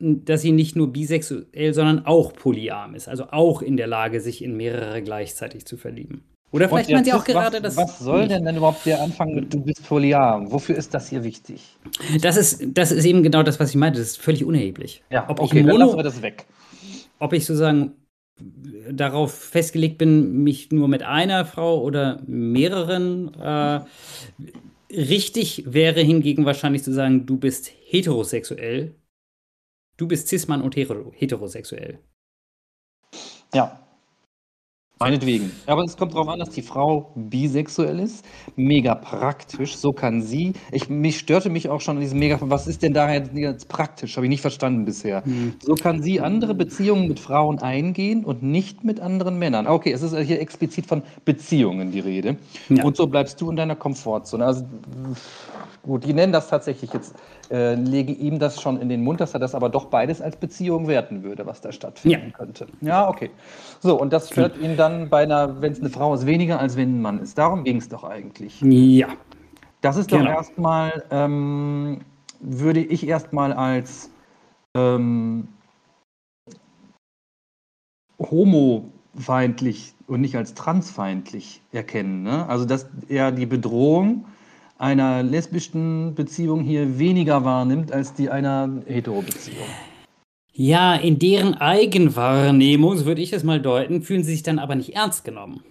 [0.00, 3.08] dass sie nicht nur bisexuell, sondern auch polyam ist.
[3.08, 6.24] Also auch in der Lage, sich in mehrere gleichzeitig zu verlieben.
[6.50, 7.76] Oder vielleicht meinen sie auch gerade, dass.
[7.76, 8.32] Was soll nicht.
[8.32, 10.50] denn denn überhaupt der Anfang mit du bist polyam?
[10.50, 11.78] Wofür ist das hier wichtig?
[12.20, 14.00] Das ist, das ist eben genau das, was ich meinte.
[14.00, 15.02] Das ist völlig unerheblich.
[15.28, 16.46] ob, okay, ich dann lassen wir Mono, das weg.
[17.20, 17.92] ob ich sozusagen
[18.90, 23.32] darauf festgelegt bin, mich nur mit einer Frau oder mehreren.
[23.40, 23.80] Äh,
[24.92, 28.94] richtig wäre hingegen wahrscheinlich zu sagen, du bist heterosexuell.
[29.96, 31.98] Du bist Cis-Mann und hetero heterosexuell.
[33.54, 33.86] Ja.
[35.02, 35.52] Meinetwegen.
[35.66, 38.24] Aber es kommt darauf an, dass die Frau bisexuell ist.
[38.56, 39.76] Mega praktisch.
[39.76, 40.52] So kann sie.
[40.70, 42.38] Ich, mich störte mich auch schon an diesem mega.
[42.40, 44.16] Was ist denn da jetzt jetzt praktisch?
[44.16, 45.24] Habe ich nicht verstanden bisher.
[45.24, 45.54] Hm.
[45.60, 49.66] So kann sie andere Beziehungen mit Frauen eingehen und nicht mit anderen Männern.
[49.66, 52.36] Okay, es ist hier explizit von Beziehungen die Rede.
[52.68, 52.84] Ja.
[52.84, 54.44] Und so bleibst du in deiner Komfortzone.
[54.44, 54.64] Also
[55.82, 57.14] gut, die nennen das tatsächlich jetzt,
[57.52, 60.36] äh, lege ihm das schon in den Mund, dass er das aber doch beides als
[60.36, 62.36] Beziehung werten würde, was da stattfinden Ja.
[62.36, 62.66] könnte.
[62.80, 63.30] Ja, okay.
[63.80, 66.76] So, und das stört ihn dann bei einer, wenn es eine Frau ist, weniger als
[66.76, 67.36] wenn ein Mann ist.
[67.36, 68.60] Darum ging es doch eigentlich.
[68.62, 69.08] Ja.
[69.82, 70.30] Das ist doch Genau.
[70.30, 72.00] erstmal, ähm,
[72.40, 74.10] würde ich erstmal als
[74.74, 75.48] ähm,
[78.18, 82.22] homofeindlich und nicht als transfeindlich erkennen.
[82.22, 82.46] Ne?
[82.48, 84.24] Also, dass er die Bedrohung
[84.82, 89.68] einer lesbischen Beziehung hier weniger wahrnimmt als die einer hetero-Beziehung.
[90.52, 94.74] Ja, in deren Eigenwahrnehmung, so würde ich es mal deuten, fühlen sie sich dann aber
[94.74, 95.62] nicht ernst genommen.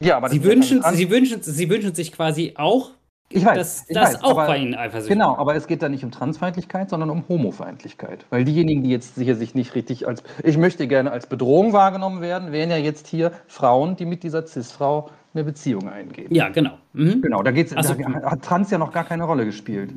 [0.00, 2.90] Ja, aber Sie wünschen, sie, wünschen, sie wünschen sich quasi auch,
[3.30, 5.82] ich weiß, dass ich das weiß, auch aber- bei ihnen eifersüchtig Genau, aber es geht
[5.82, 8.26] da nicht um Transfeindlichkeit, sondern um Homofeindlichkeit.
[8.30, 12.20] Weil diejenigen, die jetzt hier sich nicht richtig als, ich möchte gerne als Bedrohung wahrgenommen
[12.20, 16.32] werden, wären ja jetzt hier Frauen, die mit dieser Cis-Frau eine Beziehung eingehen.
[16.32, 16.78] Ja, genau.
[16.92, 17.22] Mhm.
[17.22, 17.94] Genau, da, geht's, Ach so.
[17.94, 19.92] da hat Trans ja noch gar keine Rolle gespielt.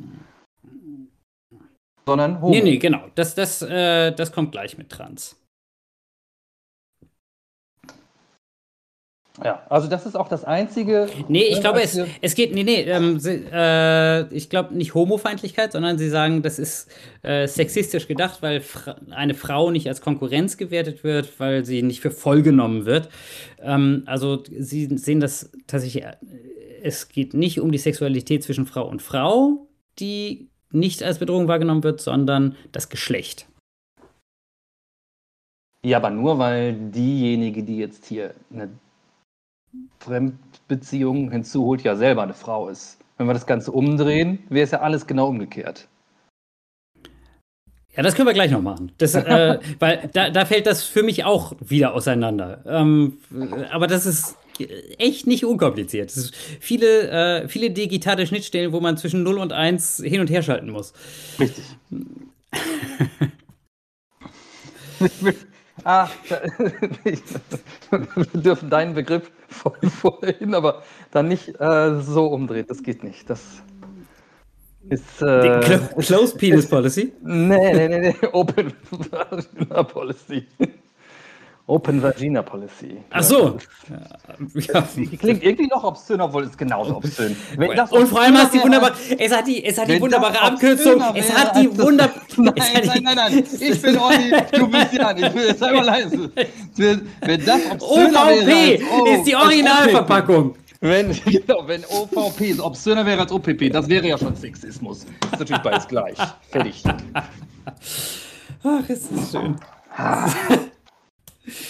[2.06, 2.50] Sondern Homo.
[2.54, 3.02] Nee, nee, genau.
[3.14, 5.36] Das, das, äh, das kommt gleich mit Trans.
[9.44, 11.08] Ja, also das ist auch das einzige.
[11.28, 14.94] Nee, ich äh, glaube, es, es geht, nee, nee, ähm, sie, äh, ich glaube nicht
[14.94, 16.90] Homofeindlichkeit, sondern sie sagen, das ist
[17.22, 22.00] äh, sexistisch gedacht, weil Fra eine Frau nicht als Konkurrenz gewertet wird, weil sie nicht
[22.00, 23.08] für voll genommen wird.
[23.62, 26.16] Ähm, also sie sehen das tatsächlich, äh,
[26.82, 29.68] es geht nicht um die Sexualität zwischen Frau und Frau,
[30.00, 33.46] die nicht als Bedrohung wahrgenommen wird, sondern das Geschlecht.
[35.84, 38.68] Ja, aber nur weil diejenige, die jetzt hier eine
[40.00, 42.98] Fremdbeziehung hinzuholt, ja selber eine Frau ist.
[43.16, 45.88] Wenn wir das Ganze umdrehen, wäre es ja alles genau umgekehrt.
[47.96, 48.92] Ja, das können wir gleich noch machen.
[48.98, 52.62] Das, äh, weil da, da fällt das für mich auch wieder auseinander.
[52.66, 53.18] Ähm,
[53.72, 54.36] aber das ist
[54.98, 56.12] echt nicht unkompliziert.
[56.60, 57.10] Viele,
[57.42, 60.92] äh, viele digitale Schnittstellen, wo man zwischen 0 und 1 hin und her schalten muss.
[61.38, 61.64] Richtig.
[62.52, 62.58] ah,
[65.22, 65.32] da-
[67.04, 67.22] ich-
[67.90, 72.66] wir dürfen deinen Begriff voll vorhin, aber dann nicht äh, so umdrehen.
[72.68, 73.28] Das geht nicht.
[73.30, 73.62] Das
[74.88, 75.22] ist.
[75.22, 77.12] Äh, Clo Closed Penis Policy.
[77.22, 78.28] nee, nee, nee, nee.
[78.32, 78.72] Open
[79.92, 80.46] Policy.
[81.68, 82.96] Open Vagina Policy.
[83.10, 83.58] Ach so.
[83.90, 84.88] Ja.
[84.96, 87.36] Die klingt irgendwie noch obszön, obwohl es genauso obszön.
[87.76, 90.40] Das Und vor allem hast du die wunderbare, es hat die, es hat die wunderbare
[90.40, 93.44] Abkürzung, es hat die als das- wunder, Nein, nein, nein, nein.
[93.60, 95.16] Ich bin Olli, du bist Jan.
[95.18, 96.30] Ich will jetzt einmal leise.
[96.76, 100.54] Wenn, wenn das obszöner OVP wäre als, oh, ist die Originalverpackung.
[100.80, 105.04] Wenn, genau, wenn OVP obszöner wäre als OPP, das wäre ja schon Sexismus.
[105.20, 106.16] Das ist natürlich beides gleich.
[106.50, 106.82] Fertig.
[108.64, 109.56] Ach, ist das schön.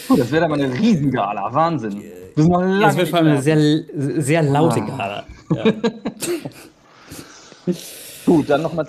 [0.06, 1.52] Puh, das wäre dann mal eine Riesengala.
[1.52, 2.00] Wahnsinn.
[2.34, 3.82] Wir sind noch lange Das wird vor allem eine sehr,
[4.22, 4.86] sehr laute Ah.
[4.86, 5.24] Gala.
[5.54, 5.64] Ja.
[8.26, 8.86] Gut, dann nochmal.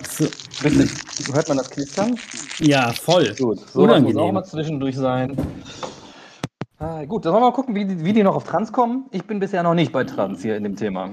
[0.62, 0.86] Bitte,
[1.32, 2.16] hört man das Knistern?
[2.58, 3.28] ja, voll.
[3.38, 4.34] Gut, so das muss auch Unangenehm.
[4.34, 5.36] mal zwischendurch sein.
[6.78, 9.06] Ah, gut, dann wollen wir mal gucken, wie die, wie die noch auf Trans kommen.
[9.12, 11.10] Ich bin bisher noch nicht bei Trans hier in dem Thema.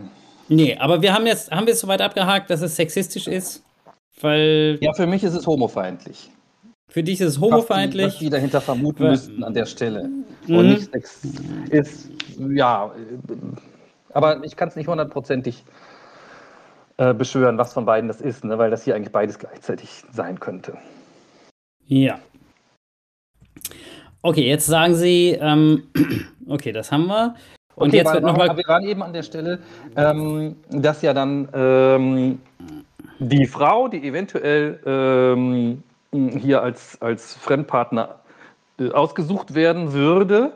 [0.50, 3.64] Nee, aber wir haben jetzt, haben wir es soweit abgehakt, dass es sexistisch ist?
[4.22, 6.30] Weil Ja, für mich ist es homofeindlich.
[6.90, 8.18] Für dich ist es Was die, was homofeindlich.
[8.20, 10.10] die dahinter vermuten Weil- müssten an der Stelle.
[10.48, 10.56] Mhm.
[10.56, 11.22] Und nicht Sex
[11.70, 13.36] ist, ja, äh,
[14.14, 15.64] aber ich kann es nicht hundertprozentig
[16.98, 18.58] äh, beschwören, was von beiden das ist, ne?
[18.58, 20.78] weil das hier eigentlich beides gleichzeitig sein könnte.
[21.86, 22.20] Ja.
[24.22, 25.84] Okay, jetzt sagen sie, ähm,
[26.48, 27.36] okay, das haben wir.
[27.76, 28.58] Und Okay, jetzt wird nochmal.
[28.58, 29.60] Wir waren eben an der Stelle,
[29.96, 32.42] ähm, dass ja dann ähm,
[33.20, 35.84] die Frau, die eventuell ähm,
[36.38, 38.20] hier als, als Fremdpartner
[38.80, 40.54] äh, ausgesucht werden würde,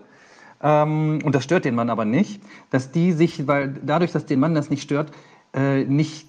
[0.64, 4.40] ähm, und das stört den Mann aber nicht, dass die sich, weil dadurch, dass den
[4.40, 5.12] Mann das nicht stört,
[5.54, 6.28] äh, nicht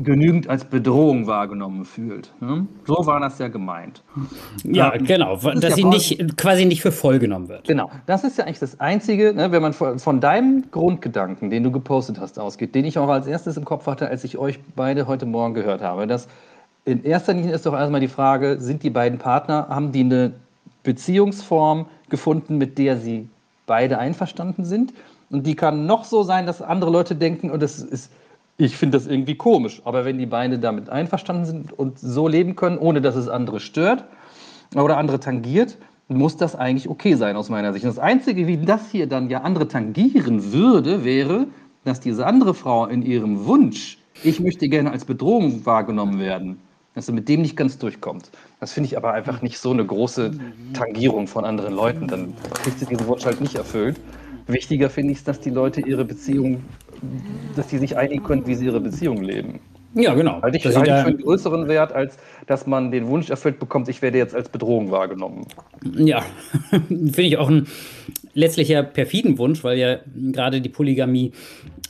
[0.00, 2.32] genügend als Bedrohung wahrgenommen fühlt.
[2.40, 2.66] Ne?
[2.86, 4.04] So war das ja gemeint.
[4.62, 7.66] Ja, Ähm, genau, das dass ja sie nicht, quasi nicht für voll genommen wird.
[7.66, 11.64] Genau, das ist ja eigentlich das Einzige, ne, wenn man von, von deinem Grundgedanken, den
[11.64, 14.60] du gepostet hast, ausgeht, den ich auch als erstes im Kopf hatte, als ich euch
[14.76, 16.06] beide heute Morgen gehört habe.
[16.06, 16.28] Dass
[16.88, 20.32] in erster Linie ist doch erstmal die Frage, sind die beiden Partner, haben die eine
[20.84, 23.28] Beziehungsform gefunden, mit der sie
[23.66, 24.94] beide einverstanden sind?
[25.28, 28.10] Und die kann noch so sein, dass andere Leute denken, und das ist,
[28.56, 32.56] ich finde das irgendwie komisch, aber wenn die beide damit einverstanden sind und so leben
[32.56, 34.04] können, ohne dass es andere stört,
[34.74, 35.76] oder andere tangiert,
[36.08, 37.84] muss das eigentlich okay sein aus meiner Sicht.
[37.84, 41.46] Und das Einzige, wie das hier dann ja andere tangieren würde, wäre,
[41.84, 46.58] dass diese andere Frau in ihrem Wunsch, ich möchte gerne als Bedrohung wahrgenommen werden,
[46.98, 48.30] dass sie mit dem nicht ganz durchkommt.
[48.60, 50.32] Das finde ich aber einfach nicht so eine große
[50.74, 52.08] Tangierung von anderen Leuten.
[52.08, 53.96] Dann kriegt sie diesen Wunsch halt nicht erfüllt.
[54.46, 56.64] Wichtiger finde ich es, dass die Leute ihre Beziehung,
[57.54, 59.60] dass die sich einigen können, wie sie ihre Beziehung leben.
[59.94, 60.42] Ja, genau.
[60.42, 63.88] Halte ich, halte ich für einen größeren Wert, als dass man den Wunsch erfüllt bekommt,
[63.88, 65.46] ich werde jetzt als Bedrohung wahrgenommen.
[65.94, 66.24] Ja,
[66.88, 67.66] finde ich auch ein
[68.34, 69.98] letztlicher perfiden Wunsch, weil ja
[70.32, 71.32] gerade die Polygamie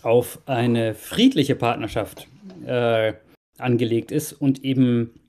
[0.02, 2.28] auf eine friedliche Partnerschaft
[2.66, 3.14] äh,
[3.58, 5.20] angelegt ist und eben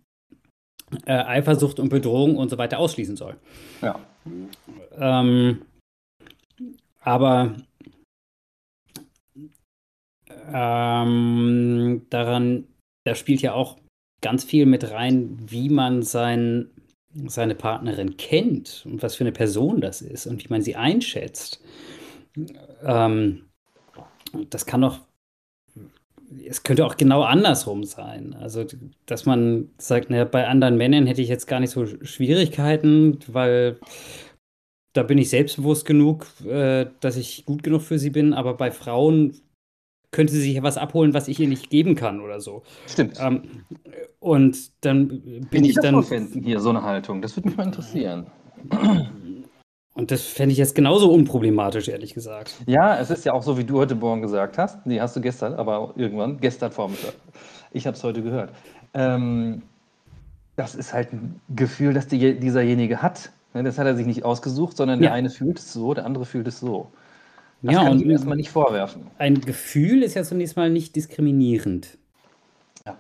[1.05, 3.37] äh, Eifersucht und Bedrohung und so weiter ausschließen soll.
[3.81, 3.99] Ja.
[4.97, 5.61] Ähm,
[7.01, 7.55] aber
[10.51, 12.67] ähm, daran,
[13.05, 13.77] da spielt ja auch
[14.21, 16.69] ganz viel mit rein, wie man sein,
[17.27, 21.63] seine Partnerin kennt und was für eine Person das ist und wie man sie einschätzt.
[22.83, 23.45] Ähm,
[24.49, 24.99] das kann doch,
[26.47, 28.35] es könnte auch genau andersrum sein.
[28.39, 28.65] Also,
[29.05, 33.77] dass man sagt, naja, bei anderen Männern hätte ich jetzt gar nicht so Schwierigkeiten, weil
[34.93, 38.71] da bin ich selbstbewusst genug, äh, dass ich gut genug für sie bin, aber bei
[38.71, 39.35] Frauen
[40.11, 42.63] könnte sie sich ja was abholen, was ich ihr nicht geben kann oder so.
[42.87, 43.17] Stimmt.
[43.19, 43.43] Ähm,
[44.19, 47.21] und dann bin Bin ich dann, vorfinden, hier so eine Haltung?
[47.21, 48.27] Das würde mich mal interessieren.
[49.99, 52.55] und das fände ich jetzt genauso unproblematisch, ehrlich gesagt.
[52.65, 54.85] Ja, es ist ja auch so, wie du heute Morgen gesagt hast.
[54.85, 57.13] Nee, hast du gestern, aber irgendwann, gestern Vormittag.
[57.71, 58.49] Ich habe es heute gehört.
[58.93, 59.61] Ähm,
[60.55, 63.31] das ist halt ein Gefühl, das die, dieserjenige hat.
[63.53, 65.13] Ne, Das hat er sich nicht ausgesucht, sondern der Ja.
[65.15, 66.87] eine fühlt es so, der andere fühlt es so.
[67.61, 69.03] Das Ja, kann und ich ihm erstmal nicht vorwerfen.
[69.17, 71.97] ein Gefühl ist ja zunächst mal nicht diskriminierend.
[72.85, 72.97] Ja.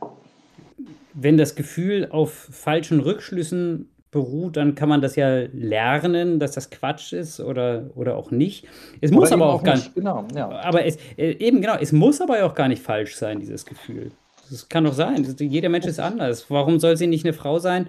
[1.13, 6.69] Wenn das Gefühl auf falschen Rückschlüssen beruht, dann kann man das ja lernen, dass das
[6.69, 8.67] Quatsch ist oder, oder auch nicht.
[9.01, 9.93] Es muss aber eben auch gar nicht.
[9.93, 10.49] Genau, ja.
[10.49, 14.11] Aber es, äh, eben genau, es muss aber auch gar nicht falsch sein, dieses Gefühl.
[14.49, 15.23] Das kann doch sein.
[15.39, 16.49] Jeder Mensch ist anders.
[16.49, 17.87] Warum soll sie nicht eine Frau sein,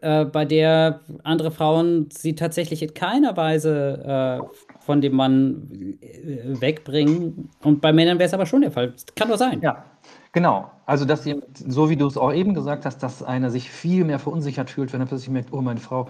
[0.00, 6.60] äh, bei der andere Frauen sie tatsächlich in keiner Weise äh, von dem Mann äh,
[6.60, 7.50] wegbringen?
[7.64, 8.92] Und bei Männern wäre es aber schon der Fall.
[8.92, 9.60] Das kann doch sein.
[9.62, 9.84] Ja,
[10.32, 10.70] genau.
[10.86, 14.04] Also, dass jemand, so wie du es auch eben gesagt hast, dass einer sich viel
[14.04, 16.08] mehr verunsichert fühlt, wenn er plötzlich merkt, oh, meine Frau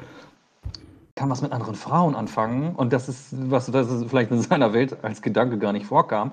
[1.17, 2.75] kann was mit anderen Frauen anfangen.
[2.75, 6.33] Und das ist was, das ist vielleicht in seiner Welt als Gedanke gar nicht vorkam.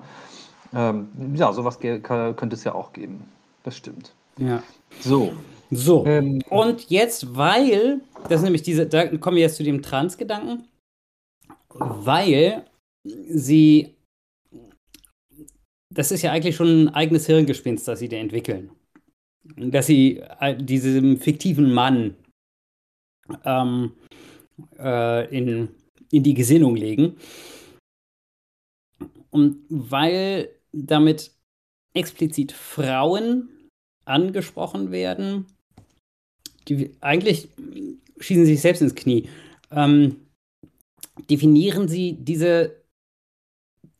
[0.74, 3.24] Ähm, ja, sowas könnte es ja auch geben.
[3.64, 4.12] Das stimmt.
[4.38, 4.62] Ja.
[5.00, 5.32] So.
[5.70, 6.06] So.
[6.06, 10.64] Ähm, Und jetzt, weil, das ist nämlich diese, da kommen wir jetzt zu dem Trans-Gedanken,
[11.74, 12.64] weil
[13.04, 13.94] sie,
[15.98, 18.70] das ist ja eigentlich schon ein eigenes Hirngespinst, das sie da entwickeln.
[19.56, 22.14] Dass sie äh, diesem fiktiven Mann
[23.44, 23.94] ähm,
[24.78, 25.70] äh, in,
[26.12, 27.16] in die Gesinnung legen.
[29.30, 31.32] Und weil damit
[31.94, 33.48] explizit Frauen
[34.04, 35.46] angesprochen werden,
[36.68, 37.48] die eigentlich
[38.20, 39.28] schießen sich selbst ins Knie.
[39.72, 40.28] Ähm,
[41.28, 42.84] definieren Sie diese,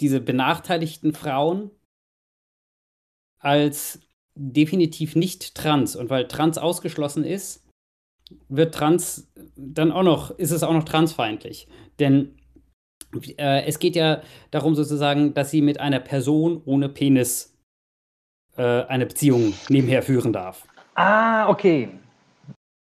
[0.00, 1.72] diese benachteiligten Frauen
[3.38, 4.01] als
[4.35, 5.96] definitiv nicht trans.
[5.96, 7.64] Und weil trans ausgeschlossen ist,
[8.48, 11.68] wird trans dann auch noch, ist es auch noch transfeindlich.
[11.98, 12.37] Denn
[13.38, 14.20] äh, es geht ja
[14.51, 17.57] darum sozusagen, dass sie mit einer Person ohne Penis
[18.57, 20.66] äh, eine Beziehung nebenher führen darf.
[20.94, 21.88] Ah, okay.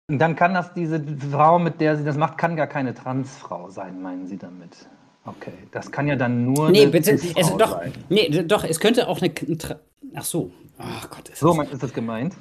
[0.08, 4.02] Dann kann das diese Frau, mit der sie das macht, kann gar keine Transfrau sein,
[4.02, 4.88] meinen Sie damit?
[5.24, 7.92] Okay, das kann ja dann nur Nee, bitte, es, doch, sein.
[8.10, 9.32] nee, doch, es könnte auch eine.
[10.14, 10.50] Ach so.
[10.78, 12.34] Ach Gott, ist So das- ist das gemeint.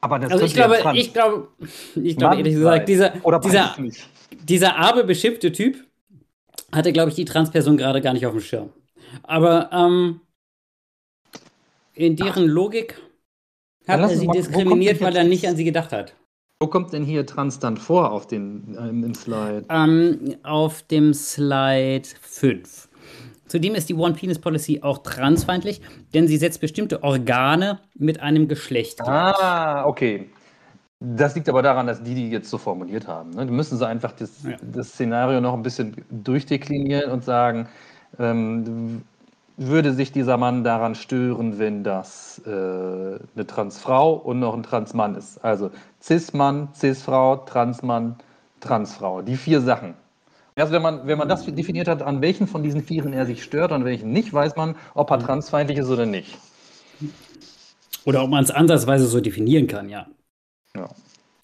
[0.00, 1.48] Aber das Also ich ja glaube, trans- ich glaube,
[1.96, 3.10] ich glaube ehrlich gesagt, dieser,
[3.42, 3.76] dieser,
[4.42, 5.84] dieser arme, beschimpfte Typ
[6.72, 8.70] hatte, glaube ich, die Transperson gerade gar nicht auf dem Schirm.
[9.24, 10.20] Aber ähm,
[11.94, 12.98] in deren Logik
[13.86, 16.14] Dann hat er sie mal- diskriminiert, weil er nicht an sie gedacht hat.
[16.62, 19.64] Wo kommt denn hier Trans dann vor auf den, ähm, im Slide?
[19.68, 22.88] Ähm, auf dem Slide 5.
[23.50, 25.80] Zudem ist die One Penis Policy auch transfeindlich,
[26.14, 29.00] denn sie setzt bestimmte Organe mit einem Geschlecht.
[29.02, 30.30] Ah, okay.
[31.00, 33.30] Das liegt aber daran, dass die die jetzt so formuliert haben.
[33.30, 33.46] Ne?
[33.46, 34.56] Die müssen sie einfach das, Ja.
[34.62, 37.66] das Szenario noch ein bisschen durchdeklinieren und sagen,
[38.20, 39.02] ähm,
[39.56, 45.16] würde sich dieser Mann daran stören, wenn das äh, eine Transfrau und noch ein Transmann
[45.16, 45.44] ist.
[45.44, 48.14] Also Cis-Mann, Cis-Frau, Transmann,
[48.60, 49.22] Transfrau.
[49.22, 49.94] Die vier Sachen.
[50.60, 53.42] Erst wenn man, wenn man das definiert hat, an welchen von diesen vieren er sich
[53.42, 56.36] stört und an welchen nicht, weiß man, ob er transfeindlich ist oder nicht.
[58.04, 60.06] Oder ob man es ansatzweise so definieren kann, ja.
[60.76, 60.90] Ja.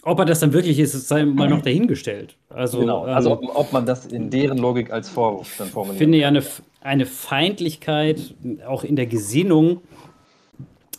[0.03, 2.37] Ob er das dann wirklich ist, sei mal noch dahingestellt.
[2.51, 5.73] Also, Genau, also ähm, ob, ob man das in deren Logik als Vorwurf dann ich
[5.73, 5.99] formuliert.
[5.99, 6.43] finde ja eine,
[6.83, 8.35] eine Feindlichkeit,
[8.69, 9.81] auch in der Gesinnung,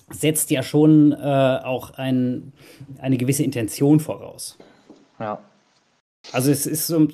[0.10, 2.52] setzt ja schon äh, auch ein,
[2.98, 4.58] eine gewisse Intention voraus.
[5.20, 5.38] Ja.
[6.32, 7.08] Also es ist so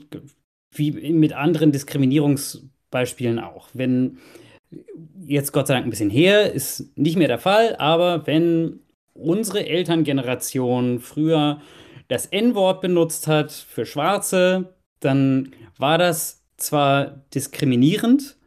[0.76, 3.68] wie mit anderen Diskriminierungsbeispielen auch.
[3.74, 4.18] Wenn
[5.26, 8.80] jetzt Gott sei Dank ein bisschen her, ist nicht mehr der Fall, aber wenn
[9.14, 11.62] unsere Elterngeneration früher
[12.08, 18.38] das N-Wort benutzt hat für Schwarze, dann war das zwar diskriminierend,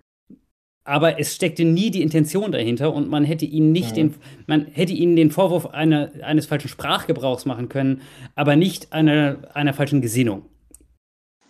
[0.85, 3.95] aber es steckte nie die Intention dahinter und man hätte ihnen nicht Mhm.
[3.95, 4.15] den,
[4.47, 8.03] man hätte ihnen den Vorwurf einer, eines falschen Sprachgebrauchs machen können,
[8.35, 10.47] aber nicht einer, einer falschen Gesinnung.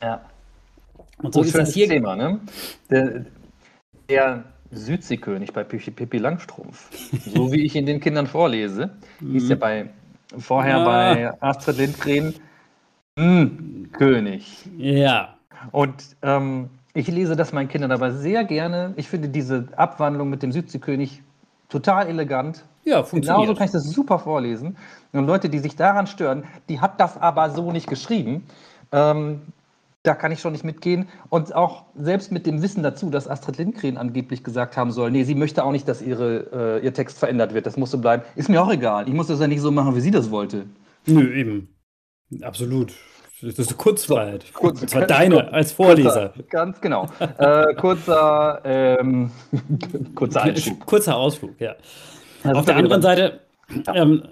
[0.03, 0.29] ja.
[1.23, 1.89] Und so So ist das hier.
[1.89, 2.41] Thema, ne?
[2.91, 3.25] Der,
[4.09, 6.91] der Südseekönig bei Pippi, Langstrumpf,
[7.35, 9.89] so wie ich ihn den Kindern vorlese, hieß ja bei
[10.39, 10.85] vorher Ah.
[10.85, 12.35] bei Astrid Lindgren
[13.19, 14.65] hm, König.
[14.77, 15.37] Ja.
[15.73, 18.93] Und ähm, ich lese das meinen Kindern aber sehr gerne.
[18.97, 21.23] Ich finde diese Abwandlung mit dem Südseekönig
[21.69, 22.65] total elegant.
[22.85, 23.57] Ja, Genauso funktioniert.
[23.59, 24.77] kann ich das super vorlesen.
[25.13, 28.45] Und Leute, die sich daran stören, die hat das aber so nicht geschrieben.
[28.93, 29.43] Ähm,
[30.07, 31.09] da kann ich schon nicht mitgehen.
[31.29, 35.25] Und auch selbst mit dem Wissen dazu, dass Astrid Lindgren angeblich gesagt haben soll, nee,
[35.25, 37.67] sie möchte auch nicht, dass ihre, äh, ihr Text verändert wird.
[37.67, 38.23] Das muss so bleiben.
[38.37, 39.09] Ist mir auch egal.
[39.09, 40.67] Ich muss das ja nicht so machen, wie sie das wollte.
[41.07, 41.69] Nö, eben.
[42.43, 42.93] Absolut.
[43.43, 44.45] Das ist eine Kunstfreiheit.
[44.55, 46.29] kurz- Und zwar ganz deine kurz- als Vorleser.
[46.31, 47.07] Kurzer, ganz genau.
[47.39, 49.31] äh, kurzer, ähm,
[50.15, 50.87] kurzer Einschub.
[50.87, 51.75] Kurzer Ausflug, ja.
[52.43, 53.41] Das Auf ist der ja anderen Seite
[53.95, 54.23] ähm,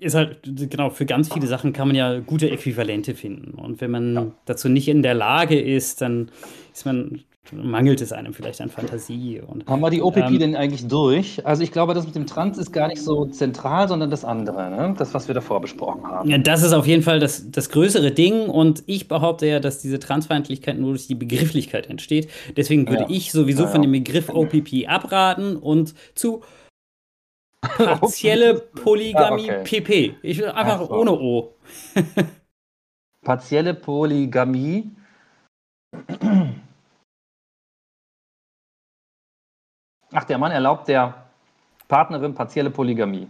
[0.00, 0.38] ist halt,
[0.70, 3.58] genau, für ganz viele Sachen kann man ja gute Äquivalente finden.
[3.58, 6.30] Und wenn man dazu nicht in der Lage ist, dann
[6.72, 9.40] ist man, mangelt es einem vielleicht an Fantasie.
[9.40, 11.44] Und, Haben wir die OPP Ähm, denn eigentlich durch?
[11.46, 14.70] Also ich glaube, das mit dem Trans ist gar nicht so zentral, sondern das andere,
[14.70, 14.94] ne?
[14.98, 16.28] das, was wir davor besprochen haben.
[16.28, 19.78] Ja, das ist auf jeden Fall das, das größere Ding und ich behaupte ja, dass
[19.80, 22.28] diese Transfeindlichkeit nur durch die Begrifflichkeit entsteht.
[22.56, 23.08] Deswegen würde Ja.
[23.10, 23.88] ich sowieso Ja, von ja.
[23.88, 26.42] dem Begriff OPP abraten und zu
[27.60, 29.80] partielle Polygamie Ah, okay.
[29.80, 30.18] PP.
[30.22, 30.94] Ich will einfach Ach so.
[30.94, 31.54] ohne O.
[33.24, 34.90] Partielle Polygamie.
[40.12, 41.26] Ach, der Mann erlaubt der
[41.88, 43.28] Partnerin partielle Polygamie.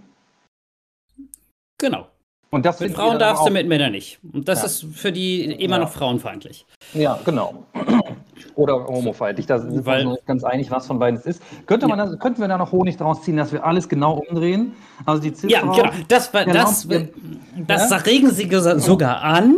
[1.78, 2.08] Genau.
[2.50, 4.18] Und das Mit Frauen darfst du, mit Männern nicht.
[4.32, 4.66] Und das Ja.
[4.66, 5.82] ist für die immer Ja.
[5.82, 6.64] noch frauenfeindlich.
[6.94, 7.66] Ja, genau.
[8.54, 9.46] Oder homofeindlich.
[9.46, 11.42] Da sind wir Weil- uns ganz einig, was von beiden es ist.
[11.66, 14.72] Könnte man da, könnten wir da noch Honig draus ziehen, dass wir alles genau umdrehen?
[15.04, 15.92] Also die Ja, Cis-Frau- genau.
[16.08, 17.08] Das, war, Erlaubt das, ihr-
[17.66, 17.96] das Ja?
[17.98, 18.48] regen sie
[18.78, 19.54] sogar an.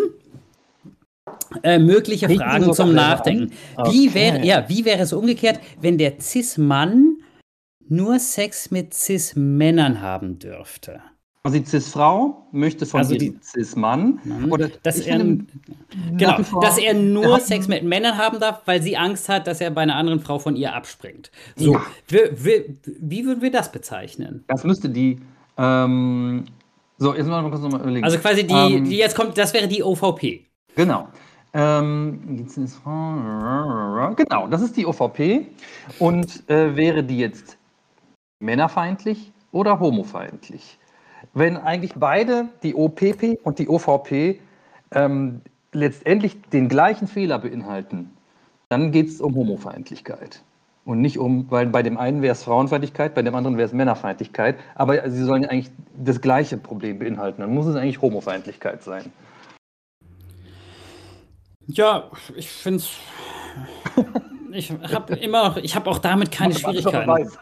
[1.63, 3.53] Äh, mögliche Regen Fragen zum Nachdenken.
[3.77, 3.93] an?
[3.93, 4.15] Wie, Okay.
[4.15, 7.17] wäre, ja, wie wäre es umgekehrt, wenn der Cis-Mann
[7.89, 11.01] nur Sex mit Cis-Männern haben dürfte?
[11.43, 14.21] Also die Cis-Frau möchte von Also dem Cis-Mann
[14.51, 15.47] oder Dass er, finde,
[16.19, 19.63] genau, dass er nur hat- Sex mit Männern haben darf, weil sie Angst hat, dass
[19.63, 21.31] er bei einer anderen Frau von ihr abspringt.
[21.57, 21.83] So, Ja.
[22.09, 24.45] wie, wie, wie würden wir das bezeichnen?
[24.49, 25.19] Das müsste die.
[25.57, 26.45] Ähm,
[26.99, 28.05] so, jetzt mal kurz nochmal überlegen.
[28.05, 30.45] Also quasi die, Ähm, die jetzt kommt, das wäre die OVP.
[30.77, 31.09] Genau.
[31.55, 32.47] Ähm,
[34.15, 35.47] genau, das ist die OVP.
[35.99, 37.57] Und äh, wäre die jetzt
[38.41, 40.77] männerfeindlich oder homofeindlich?
[41.33, 44.41] Wenn eigentlich beide, die OPP und die OVP,
[44.93, 45.41] ähm,
[45.73, 48.11] letztendlich den gleichen Fehler beinhalten,
[48.69, 50.43] dann geht es um Homofeindlichkeit.
[50.85, 53.73] Und nicht um, weil bei dem einen wäre es Frauenfeindlichkeit, bei dem anderen wäre es
[53.73, 54.57] Männerfeindlichkeit.
[54.75, 57.43] Aber sie sollen ja eigentlich das gleiche Problem beinhalten.
[57.43, 59.13] Dann muss es eigentlich Homofeindlichkeit sein.
[61.67, 62.91] Ja, ich finde es.
[64.53, 67.07] Ich habe immer noch, ich habe auch damit keine Schwierigkeiten.
[67.07, 67.39] Beweis.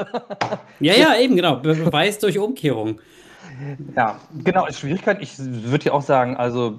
[0.79, 1.57] Ja, ja, eben, genau.
[1.57, 3.01] Be Beweis durch Umkehrung.
[3.97, 5.19] Ja, genau, ist Schwierigkeit.
[5.21, 6.79] Ich würde ja auch sagen, also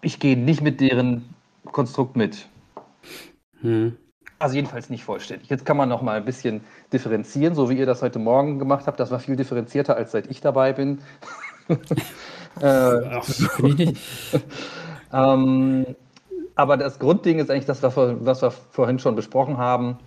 [0.00, 1.34] ich gehe nicht mit deren
[1.72, 2.48] Konstrukt mit.
[3.60, 3.96] Hm.
[4.38, 5.48] Also jedenfalls nicht vollständig.
[5.48, 6.62] Jetzt kann man noch mal ein bisschen
[6.92, 9.00] differenzieren, so wie ihr das heute Morgen gemacht habt.
[9.00, 11.00] Das war viel differenzierter, als seit ich dabei bin.
[12.60, 14.02] äh, Ach, finde ich nicht.
[15.12, 15.86] ähm,
[16.54, 19.98] aber das Grundding ist eigentlich das, was wir vorhin schon besprochen haben.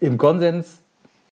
[0.00, 0.82] Im Konsens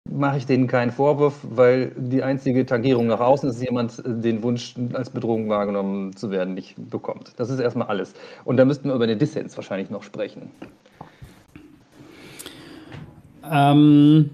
[0.10, 4.22] mache ich denen keinen Vorwurf, weil die einzige Tangierung nach außen ist, dass jemand äh,
[4.22, 7.34] den Wunsch, als Bedrohung wahrgenommen zu werden, nicht bekommt.
[7.38, 8.14] Das ist erstmal alles.
[8.46, 10.52] Und da müssten wir über den Dissens wahrscheinlich noch sprechen.
[13.50, 14.32] Ähm,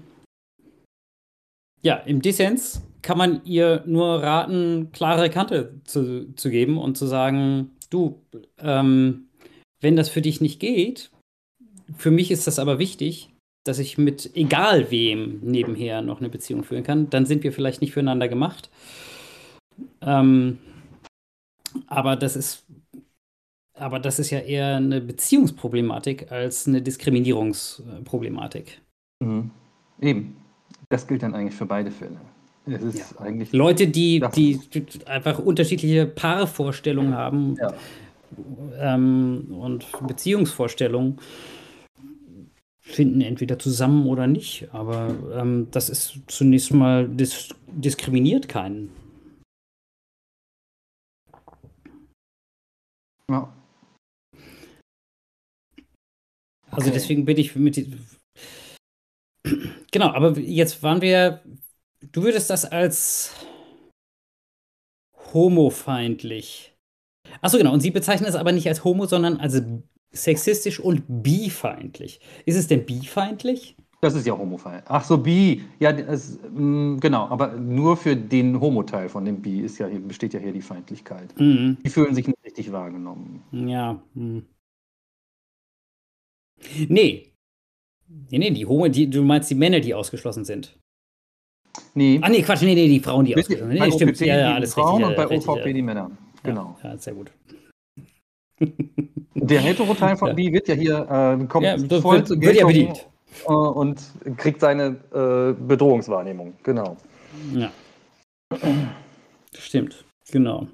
[1.82, 7.06] ja, im Dissens kann man ihr nur raten, klare Kante zu, zu geben und zu
[7.06, 8.20] sagen, du,
[8.58, 9.28] ähm,
[9.80, 11.10] wenn das für dich nicht geht,
[11.96, 13.30] für mich ist das aber wichtig,
[13.64, 17.80] dass ich mit egal wem nebenher noch eine Beziehung führen kann, dann sind wir vielleicht
[17.80, 18.70] nicht füreinander gemacht.
[20.00, 20.58] Ähm,
[21.86, 22.64] aber das ist,
[23.74, 28.80] aber das ist ja eher eine Beziehungsproblematik als eine Diskriminierungsproblematik.
[29.20, 29.50] Mhm.
[30.00, 30.36] Eben.
[30.88, 32.16] Das gilt dann eigentlich für beide Fälle.
[32.66, 33.52] Es ist eigentlich.
[33.52, 34.60] Leute, die, die
[35.06, 37.72] einfach unterschiedliche Paarvorstellungen haben Ja.
[38.78, 41.18] ähm, und Beziehungsvorstellungen,
[42.88, 44.68] finden entweder zusammen oder nicht.
[44.72, 48.90] Aber ähm, das ist zunächst mal dis diskriminiert keinen.
[53.30, 53.52] Ja.
[56.70, 56.92] Also Okay.
[56.92, 57.76] deswegen bin ich mit.
[59.90, 61.42] Genau, aber jetzt waren wir.
[62.12, 63.34] Du würdest das als
[65.34, 66.74] homofeindlich.
[67.42, 67.72] Achso, genau.
[67.72, 69.62] Und sie bezeichnen es aber nicht als homo, sondern als
[70.12, 72.20] sexistisch und bifeindlich.
[72.46, 73.76] Ist es denn bifeindlich?
[74.00, 74.84] Das ist ja homofeindlich.
[74.88, 75.64] Ach so, bi.
[75.80, 77.26] Ja, das, mh, genau.
[77.28, 80.62] Aber nur für den Homo-Teil von dem bi ist ja, hier- besteht ja hier die
[80.62, 81.34] Feindlichkeit.
[81.38, 81.78] Mhm.
[81.84, 83.42] Die fühlen sich nicht richtig wahrgenommen.
[83.50, 84.00] Ja.
[84.14, 84.44] Hm.
[86.88, 87.32] Nee.
[88.30, 90.78] Nee, nee, die Homo, die, du meinst die Männer, die ausgeschlossen sind.
[91.94, 92.18] Nee.
[92.22, 93.78] Ah, nee, Quatsch, nee, nee, die Frauen, die ausgeschlossen sind.
[93.78, 94.12] bei Nee, stimmt.
[94.12, 95.06] OPP Ja, ja, die alles Frauen richtig.
[95.06, 95.72] und ja, bei richtig, OVP ja.
[95.72, 96.10] die Männer.
[96.42, 96.78] Genau.
[96.82, 97.32] Ja, sehr gut.
[99.34, 100.34] Der Hetero-Teil von Ja.
[100.34, 104.00] bi wird ja hier äh, kommt Ja, voll wird- zur wird ja äh, und
[104.36, 106.54] kriegt seine äh, Bedrohungswahrnehmung.
[106.62, 106.96] Genau.
[107.54, 107.70] Ja.
[109.56, 110.66] Stimmt, genau.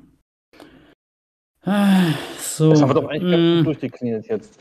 [1.62, 2.70] Ah, So.
[2.70, 4.58] Das haben wir doch eigentlich ganz mm, gut durchdekliniert jetzt.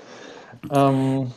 [0.71, 1.31] Ähm,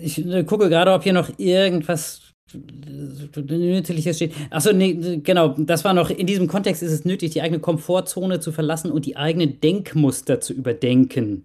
[0.00, 4.34] Ich äh, gucke gerade, ob hier noch irgendwas Nützliches steht.
[4.50, 5.54] Achso, nee, genau.
[5.58, 9.06] Das war noch, in diesem Kontext ist es nötig, die eigene Komfortzone zu verlassen und
[9.06, 11.44] die eigenen Denkmuster zu überdenken.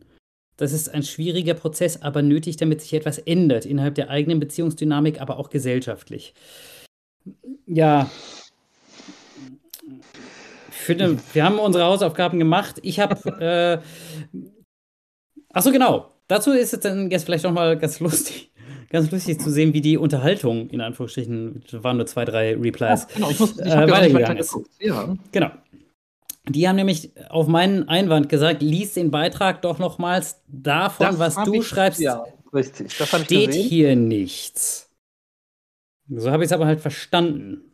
[0.58, 5.20] Das ist ein schwieriger Prozess, aber nötig, damit sich etwas ändert, innerhalb der eigenen Beziehungsdynamik,
[5.20, 6.34] aber auch gesellschaftlich.
[7.66, 8.10] Ja.
[10.70, 12.80] Ich finde, wir haben unsere Hausaufgaben gemacht.
[12.82, 13.16] Ich habe.
[13.42, 13.80] Äh,
[15.56, 16.12] Achso, genau.
[16.28, 18.52] Dazu ist es dann jetzt vielleicht nochmal ganz lustig,
[18.90, 23.30] ganz lustig zu sehen, wie die Unterhaltung, in Anführungsstrichen, waren nur zwei, drei Replies, genau,
[23.32, 24.58] ich, muss, ich äh, ja weitergegangen ist.
[24.80, 25.16] Ja.
[25.32, 25.52] Genau.
[26.48, 31.36] Die haben nämlich auf meinen Einwand gesagt, lies den Beitrag doch nochmals davon, Das was
[31.44, 32.24] du ich- schreibst, Ja,
[32.54, 32.96] richtig.
[32.98, 34.90] Das steht hier nichts.
[36.08, 37.72] So habe ich es aber halt verstanden.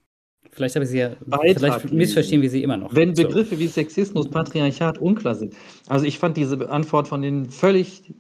[0.53, 2.93] Vielleicht habe ich sie ja, Beitrag vielleicht missverstehen wir sie immer noch.
[2.93, 3.24] Wenn So.
[3.24, 5.53] Begriffe wie Sexismus, Patriarchat unklar sind.
[5.88, 8.14] Also ich fand diese Antwort von denen völlig,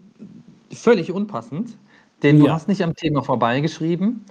[0.73, 1.77] völlig unpassend,
[2.23, 2.53] denn du Ja.
[2.53, 4.23] hast nicht am Thema vorbeigeschrieben.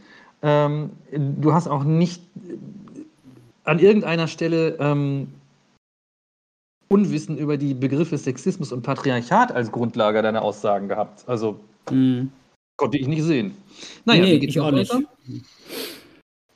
[0.42, 2.22] Ähm, du hast auch nicht
[3.64, 5.28] an irgendeiner Stelle ähm,
[6.88, 11.28] Unwissen über die Begriffe Sexismus und Patriarchat als Grundlage deiner Aussagen gehabt.
[11.28, 12.32] Also Hm.
[12.76, 13.54] konnte ich nicht sehen.
[14.04, 14.92] Naja, Nee, ich auch noch nicht.
[14.92, 15.04] weiter?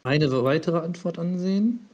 [0.03, 1.89] Eine weitere Antwort ansehen.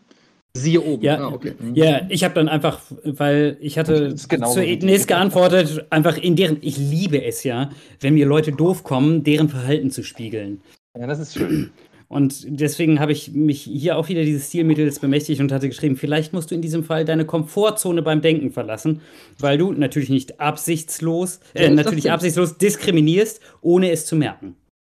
[0.57, 1.03] Siehe oben.
[1.05, 1.55] Ja, Ah, okay.
[1.59, 1.75] Mhm.
[1.77, 6.59] ja, ich habe dann einfach, weil ich hatte genauso zu Ines geantwortet, einfach in deren,
[6.61, 7.71] ich liebe es ja,
[8.01, 10.61] wenn mir Leute doof kommen, deren Verhalten zu spiegeln.
[10.99, 11.71] ja, das ist schön.
[12.09, 16.33] Und deswegen habe ich mich hier auch wieder dieses Stilmittels bemächtigt und hatte geschrieben, vielleicht
[16.33, 19.01] musst du in diesem Fall deine Komfortzone beim Denken verlassen,
[19.39, 24.57] weil du natürlich nicht absichtslos, äh, natürlich absichtslos diskriminierst, ohne es zu merken.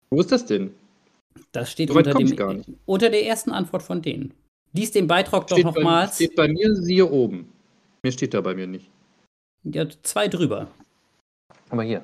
[0.10, 0.72] Wo ist das denn?
[1.51, 2.68] Das steht unter, dem, gar nicht.
[2.86, 4.34] unter der ersten Antwort von denen.
[4.74, 6.15] Lies den Beitrag doch Steht bei, nochmals.
[6.15, 7.51] steht bei mir, siehe oben.
[8.03, 8.89] Mir steht da bei mir nicht.
[9.63, 10.67] Ja, zwei drüber.
[11.69, 12.03] Aber hier.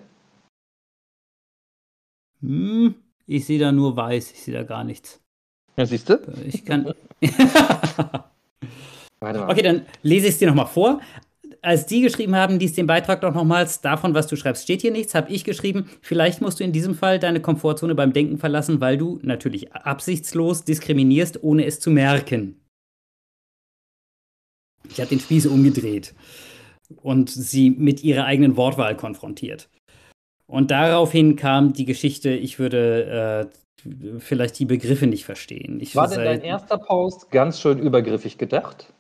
[2.41, 2.95] Hm,
[3.27, 5.19] ich sehe da nur weiß, ich sehe da gar nichts.
[5.77, 6.19] Ja, siehst du?
[6.45, 6.85] Ich kann.
[9.19, 9.49] Warte mal.
[9.49, 11.01] okay, dann lese ich es dir nochmal vor.
[11.61, 14.91] Als die geschrieben haben, lies den Beitrag doch nochmals, davon, was du schreibst, steht hier
[14.91, 18.79] nichts, habe ich geschrieben, vielleicht musst du in diesem Fall deine Komfortzone beim Denken verlassen,
[18.79, 22.58] weil du natürlich absichtslos diskriminierst, ohne es zu merken.
[24.89, 26.13] Ich habe den Spieß umgedreht
[27.01, 29.69] und sie mit ihrer eigenen Wortwahl konfrontiert.
[30.47, 33.49] Und daraufhin kam die Geschichte, ich würde
[33.85, 35.79] äh, vielleicht die Begriffe nicht verstehen.
[35.79, 38.91] Ich War denn dein erster Post ganz schön übergriffig gedacht?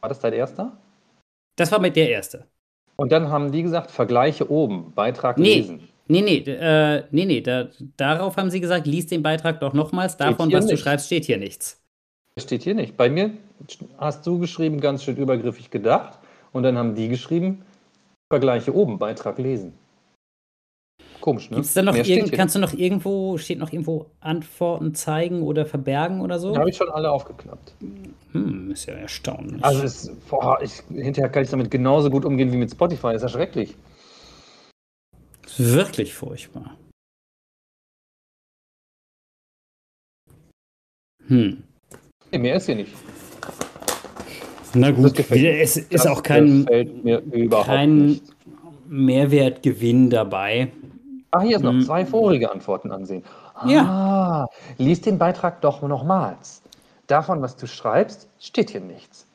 [0.00, 0.76] War das dein erster?
[1.56, 2.46] Das war mit der erste.
[2.96, 5.54] Und dann haben die gesagt, Vergleiche oben, Beitrag Nee.
[5.56, 5.88] lesen.
[6.08, 10.16] Nee, nee, äh, nee, nee, da, darauf haben sie gesagt, lies den Beitrag doch nochmals.
[10.16, 10.82] Davon, was du nicht.
[10.82, 11.79] schreibst, steht hier nichts.
[12.34, 12.96] Das steht hier nicht.
[12.96, 13.32] Bei mir
[13.98, 16.18] hast du geschrieben, ganz schön übergriffig gedacht.
[16.52, 17.62] Und dann haben die geschrieben,
[18.32, 19.72] Vergleiche oben, Beitrag lesen.
[21.20, 21.56] Komisch, ne?
[21.56, 26.22] Gibt's da noch irgend, kannst du noch irgendwo, steht noch irgendwo Antworten zeigen oder verbergen
[26.22, 26.48] oder so?
[26.48, 26.58] nicht.
[26.58, 27.74] Habe ich schon alle aufgeklappt.
[28.32, 29.62] Hm, ist ja erstaunlich.
[29.62, 33.14] Also es, boah, ich, hinterher kann ich damit genauso gut umgehen wie mit Spotify.
[33.14, 33.76] Ist ja schrecklich.
[35.58, 36.76] wirklich furchtbar.
[41.26, 41.62] Hm.
[42.32, 42.92] Nee, mehr ist hier nicht.
[44.74, 48.20] Na gut, es ist Das auch kein, kein.
[48.88, 50.70] Mehrwertgewinn dabei.
[51.32, 51.82] Ach, hier ist noch Hm.
[51.82, 53.22] zwei vorige Antworten ansehen.
[53.66, 53.82] Ja.
[53.82, 54.46] Ah,
[54.78, 56.62] lies den Beitrag doch nochmals.
[57.06, 59.26] Davon, was du schreibst, steht hier nichts.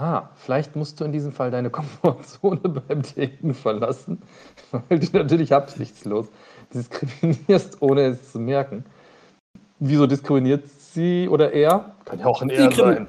[0.00, 4.22] Ah, vielleicht musst du in diesem Fall deine Komfortzone beim Denken verlassen,
[4.88, 6.28] weil du natürlich absichtslos
[6.72, 8.84] diskriminierst, ohne es zu merken.
[9.80, 10.64] Wieso diskriminiert
[10.98, 11.94] sie oder er?
[12.04, 13.06] Kann ja auch ein er sein.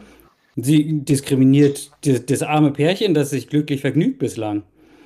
[0.56, 4.64] Sie diskriminiert das, das arme Pärchen, das sich glücklich vergnügt bislang.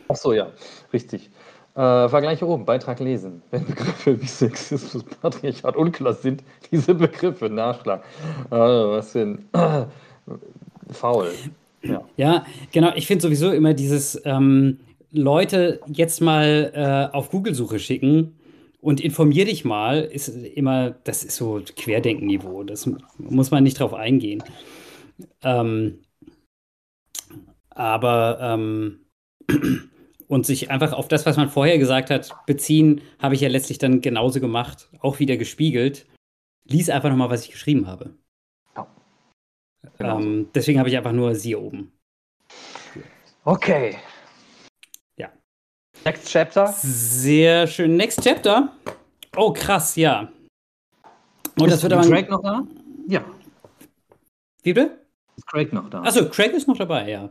[0.09, 0.47] Ach so, ja,
[0.91, 1.29] richtig.
[1.75, 3.41] Äh, Vergleiche oben, Beitrag lesen.
[3.51, 8.03] Wenn Begriffe wie Sexismus, Patriarchat unklar sind, diese Begriffe nachschlagen.
[8.51, 9.85] Äh, was für ein äh,
[10.91, 11.29] faul.
[11.81, 12.01] Ja.
[12.17, 12.91] Ja, genau.
[12.95, 14.79] Ich finde sowieso immer dieses ähm,
[15.11, 16.71] Leute jetzt mal
[17.11, 18.33] äh, auf Google-Suche schicken
[18.83, 22.63] und informier dich mal, ist immer, das ist so Querdenkenniveau.
[22.63, 24.43] Das muss man nicht drauf eingehen.
[25.41, 26.01] Ähm,
[27.69, 29.05] aber ähm,
[30.27, 33.77] und sich einfach auf das, was man vorher gesagt hat, beziehen, habe ich ja letztlich
[33.77, 36.05] dann genauso gemacht, auch wieder gespiegelt.
[36.65, 38.17] Lies einfach nochmal, was ich geschrieben habe.
[39.97, 40.19] Genau.
[40.19, 41.93] Ähm, deswegen habe ich einfach nur sie oben.
[43.45, 43.95] Okay.
[46.05, 46.73] Next Chapter.
[46.81, 47.95] Sehr schön.
[47.95, 48.69] Next Chapter.
[49.37, 50.27] Oh, krass, ja.
[51.59, 52.07] Und das ist wird aber.
[52.07, 52.63] Craig noch da?
[53.07, 53.21] Ja.
[54.63, 54.99] Wie bitte?
[55.37, 56.01] Ist Craig noch da?
[56.01, 57.29] Achso, Craig ist noch dabei, ja.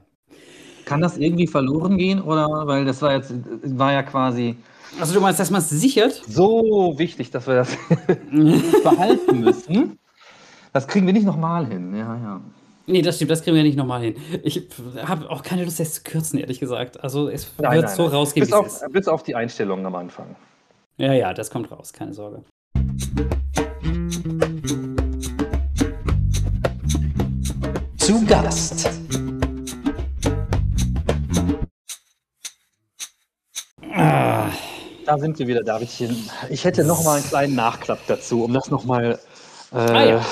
[0.85, 2.21] Kann das irgendwie verloren gehen?
[2.21, 3.33] Oder weil das war jetzt
[3.65, 4.57] war ja quasi
[5.01, 6.23] Also, du meinst, dass man es sichert?
[6.27, 7.77] so wichtig, dass wir das
[8.83, 9.99] behalten müssen.
[10.73, 11.95] Das kriegen wir nicht nochmal hin.
[11.95, 12.41] Ja, ja.
[12.87, 14.17] Nee, das stimmt, das kriegen wir nicht nochmal hin.
[14.43, 14.69] Ich
[15.07, 17.03] habe auch keine Lust, das zu kürzen, ehrlich gesagt.
[17.03, 18.13] Also, es Nein, wird nein, so nein.
[18.13, 18.93] rausgehen, Bis wie es auf, ist.
[18.93, 20.35] bis auf die Einstellungen am Anfang.
[20.97, 22.43] Ja, ja, das kommt raus, keine Sorge.
[27.99, 28.89] Zu Gast.
[33.95, 34.49] Ah,
[35.07, 36.29] Da sind wir wieder, Davidchen.
[36.51, 39.19] Ich hätte noch mal einen kleinen Nachklapp dazu, um das noch mal
[39.73, 40.25] äh, Ah, ja.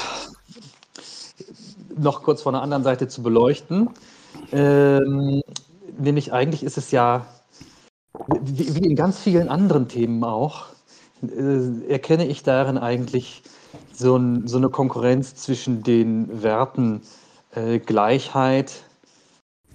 [2.01, 3.91] Noch kurz von der anderen Seite zu beleuchten.
[4.53, 5.43] Ähm,
[5.99, 7.27] nämlich eigentlich ist es ja,
[8.43, 10.67] wie, wie in ganz vielen anderen Themen auch,
[11.23, 13.43] äh, erkenne ich darin eigentlich
[13.93, 17.03] so, ein, so eine Konkurrenz zwischen den Werten
[17.55, 18.85] äh, Gleichheit,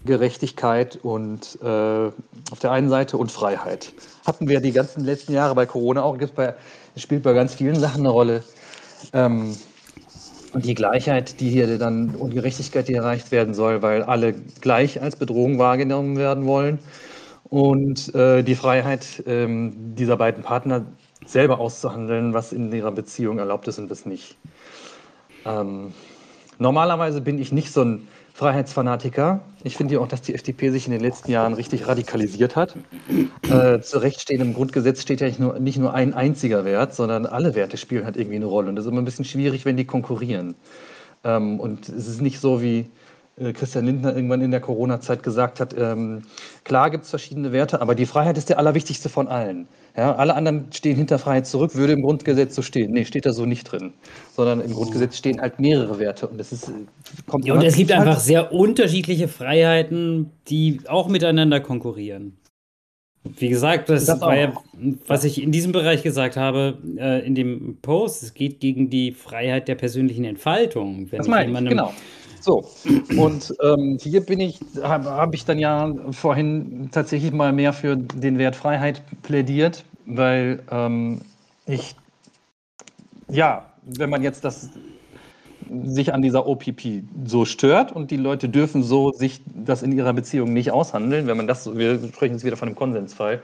[0.06, 2.12] Gerechtigkeit und äh,
[2.52, 3.94] auf der einen Seite und Freiheit.
[4.26, 6.56] Hatten wir die ganzen letzten Jahre bei Corona auch, bei,
[6.96, 8.44] spielt bei ganz vielen Sachen eine Rolle.
[9.14, 9.56] Ähm,
[10.56, 15.02] und die Gleichheit, die hier dann und Gerechtigkeit, die erreicht werden soll, weil alle gleich
[15.02, 16.80] als Bedrohung wahrgenommen werden wollen.
[17.50, 20.86] Und äh, die Freiheit ähm, dieser beiden Partner
[21.26, 24.38] selber auszuhandeln, was in ihrer Beziehung erlaubt ist und was nicht.
[25.46, 25.92] Ähm,
[26.58, 29.40] normalerweise bin ich nicht so ein Freiheitsfanatiker.
[29.64, 32.76] Ich finde ja auch, dass die FDP sich in den letzten Jahren richtig radikalisiert hat.
[33.50, 36.96] Äh, zu Recht stehen im Grundgesetz steht ja nicht nur, nicht nur ein einziger Wert,
[36.96, 38.70] sondern alle Werte spielen halt irgendwie eine Rolle.
[38.70, 40.56] Und das ist immer ein bisschen schwierig, wenn die konkurrieren.
[41.24, 42.90] Ähm, und es ist nicht so, wie
[43.38, 46.22] Christian Lindner irgendwann in der Corona-Zeit gesagt hat, ähm,
[46.64, 49.68] klar gibt es verschiedene Werte, aber die Freiheit ist der allerwichtigste von allen.
[49.98, 52.92] Ja, alle anderen stehen hinter Freiheit zurück, würde im Grundgesetz so stehen.
[52.92, 53.94] Nee, steht da so nicht drin.
[54.36, 56.28] Sondern im Grundgesetz stehen halt mehrere Werte.
[56.28, 56.74] Und das ist, äh,
[57.28, 62.38] kommt ja, und es gibt halt einfach sehr unterschiedliche Freiheiten, die auch miteinander konkurrieren.
[63.38, 64.54] Wie gesagt, das, das war ja,
[65.08, 69.14] was ich in diesem Bereich gesagt habe, äh, in dem Post, es geht gegen die
[69.14, 71.12] Freiheit der persönlichen Entfaltung.
[71.12, 71.92] Wenn das meine ich, genau.
[72.46, 72.64] So,
[73.18, 77.98] und ähm, hier bin ich, habe hab ich dann ja vorhin tatsächlich mal mehr für
[77.98, 81.22] den Wert Freiheit plädiert, weil ähm,
[81.66, 81.96] ich,
[83.30, 84.70] ja, wenn man jetzt das
[85.86, 90.14] sich an dieser OPP so stört und die Leute dürfen so sich das in ihrer
[90.14, 93.42] Beziehung nicht aushandeln, wenn man das, wir sprechen jetzt wieder von einem Konsensfall,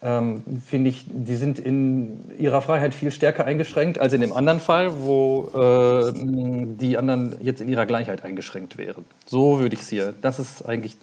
[0.00, 4.60] ähm, finde ich, die sind in ihrer Freiheit viel stärker eingeschränkt als in dem anderen
[4.60, 9.04] Fall, wo äh, die anderen jetzt in ihrer Gleichheit eingeschränkt wären.
[9.26, 10.14] So würde ich es hier.
[10.20, 10.96] Das ist eigentlich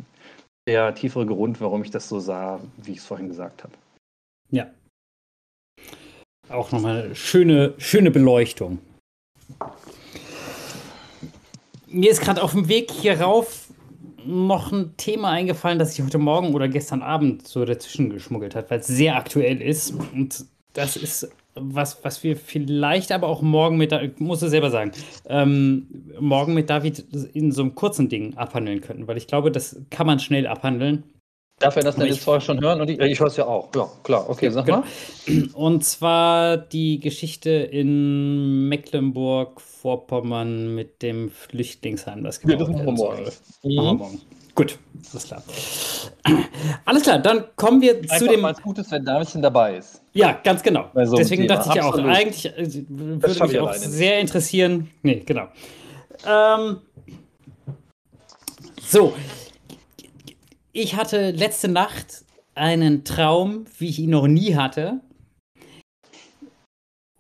[0.68, 3.74] der tiefere Grund, warum ich das so sah, wie ich es vorhin gesagt habe.
[4.50, 4.68] Ja.
[6.50, 8.80] Auch nochmal eine schöne, schöne Beleuchtung.
[11.88, 13.65] Mir ist gerade auf dem Weg hier rauf
[14.26, 18.70] noch ein Thema eingefallen, das sich heute Morgen oder gestern Abend so dazwischen geschmuggelt hat,
[18.72, 19.94] weil es sehr aktuell ist.
[20.14, 24.70] Und das ist was, was wir vielleicht aber auch morgen mit, ich muss es selber
[24.70, 24.92] sagen,
[25.28, 25.88] ähm,
[26.20, 30.06] morgen mit David in so einem kurzen Ding abhandeln könnten, weil ich glaube, das kann
[30.06, 31.04] man schnell abhandeln.
[31.60, 32.82] Darf er das denn jetzt vorher schon hören?
[32.82, 33.70] Und ich, ich höre es ja auch.
[33.76, 34.30] Ja, klar.
[34.30, 34.80] Okay, sag genau.
[34.80, 34.88] mal.
[35.54, 43.24] Und zwar die Geschichte in Mecklenburg-Vorpommern mit dem Flüchtlingsheim, das ja, das machen wir morgen.
[43.64, 43.76] Mhm.
[43.76, 44.22] Machen wir morgen.
[44.54, 44.78] Gut,
[45.12, 45.44] alles klar.
[46.86, 48.42] Alles klar, dann kommen wir Einfach zu dem.
[48.42, 50.02] Mal Gutes, wenn Davidchen dabei ist.
[50.14, 50.90] Ja, ganz genau.
[51.04, 54.90] So Deswegen dachte ich ja auch, eigentlich äh, würde mich auch sehr interessieren.
[55.04, 55.48] Nee, genau.
[56.26, 56.78] Ähm,
[58.82, 59.14] so,
[60.76, 65.00] ich hatte letzte Nacht einen Traum, wie ich ihn noch nie hatte.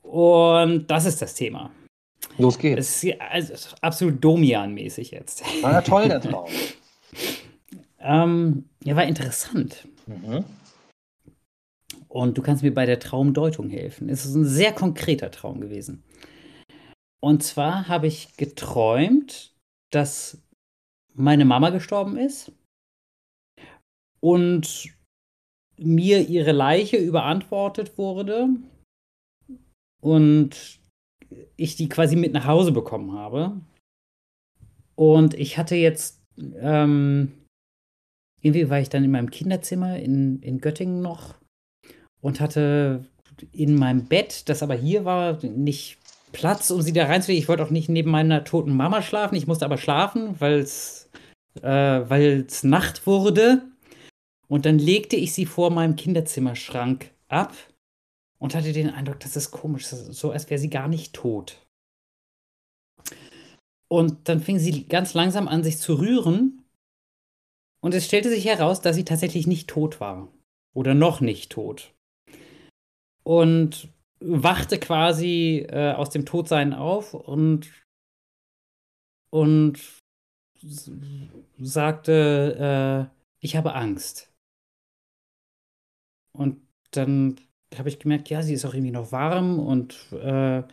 [0.04, 1.72] Und das ist das Thema.
[2.38, 2.80] Los geht's.
[2.80, 5.44] Es ist also absolut Domian-mäßig jetzt.
[5.64, 6.50] War ja toll, der Traum.
[8.00, 9.88] ähm, ja, war interessant.
[10.06, 10.44] Mhm.
[12.10, 14.10] Und du kannst mir bei der Traumdeutung helfen.
[14.10, 16.04] Es ist ein sehr konkreter Traum gewesen.
[17.22, 19.54] Und zwar habe ich geträumt,
[19.92, 20.42] dass
[21.14, 22.52] meine Mama gestorben ist
[24.26, 24.90] und
[25.78, 28.50] mir ihre Leiche überantwortet wurde
[30.02, 30.80] und
[31.58, 33.62] ich die quasi mit nach Hause bekommen habe.
[34.96, 36.24] Und ich hatte jetzt,
[36.60, 37.34] ähm,
[38.42, 41.36] irgendwie war ich dann in meinem Kinderzimmer in, in Göttingen noch
[42.20, 43.06] und hatte
[43.52, 46.00] in meinem Bett, das aber hier war, nicht
[46.32, 47.44] Platz, um sie da reinzulegen.
[47.44, 49.36] Ich wollte auch nicht neben meiner toten Mama schlafen.
[49.36, 51.12] Ich musste aber schlafen, weil es
[51.62, 53.62] äh, Nacht wurde.
[54.48, 57.54] Und dann legte ich sie vor meinem Kinderzimmerschrank ab
[58.38, 61.66] und hatte den Eindruck, das ist komisch, so als wäre sie gar nicht tot.
[63.88, 66.64] Und dann fing sie ganz langsam an, sich zu rühren.
[67.82, 70.28] Und es stellte sich heraus, dass sie tatsächlich nicht tot war.
[70.74, 71.94] Oder noch nicht tot.
[73.24, 73.90] Und
[74.20, 77.72] wachte quasi äh, aus dem Todsein auf und,
[79.30, 79.80] und
[81.60, 84.35] sagte, äh, ich habe Angst.
[86.38, 86.58] Und
[86.92, 87.36] dann
[87.78, 90.64] habe ich gemerkt, ja, sie ist auch irgendwie noch warm und äh,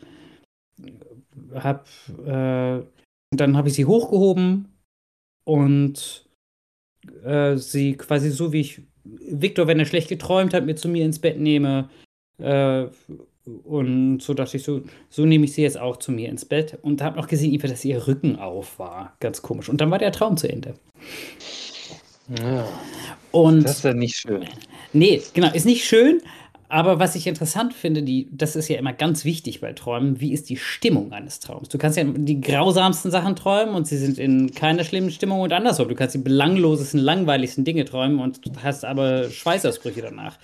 [1.54, 1.88] hab,
[2.24, 2.80] äh,
[3.30, 4.68] dann habe ich sie hochgehoben
[5.44, 6.26] und
[7.24, 11.04] äh, sie quasi so wie ich Victor, wenn er schlecht geträumt hat, mir zu mir
[11.04, 11.88] ins Bett nehme.
[12.38, 12.86] Äh,
[13.44, 16.78] und so dachte ich, so, so nehme ich sie jetzt auch zu mir ins Bett
[16.82, 19.16] und habe noch gesehen, dass ihr Rücken auf war.
[19.18, 19.68] Ganz komisch.
[19.68, 20.74] Und dann war der Traum zu Ende.
[22.40, 22.64] Ja.
[23.30, 24.44] Und das ist ja nicht schön.
[24.92, 26.20] Nee, genau, ist nicht schön.
[26.72, 30.32] Aber was ich interessant finde, die, das ist ja immer ganz wichtig bei Träumen, wie
[30.32, 31.68] ist die Stimmung eines Traums?
[31.68, 35.52] Du kannst ja die grausamsten Sachen träumen und sie sind in keiner schlimmen Stimmung und
[35.52, 35.88] andersrum.
[35.88, 40.38] Du kannst die belanglosesten, langweiligsten Dinge träumen und hast aber Schweißausbrüche danach.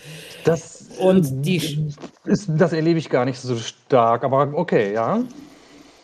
[0.45, 1.89] Das, und die,
[2.27, 5.23] ist, das erlebe ich gar nicht so stark, aber okay, ja.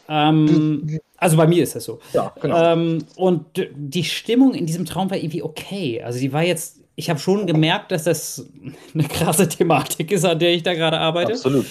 [0.09, 2.01] Ähm, also bei mir ist das so.
[2.13, 2.73] Ja, genau.
[2.73, 3.45] Ähm, und
[3.75, 6.03] die Stimmung in diesem Traum war irgendwie okay.
[6.03, 8.47] Also die war jetzt ich habe schon gemerkt, dass das
[8.95, 11.33] eine krasse Thematik ist, an der ich da gerade arbeite.
[11.33, 11.67] Absolut.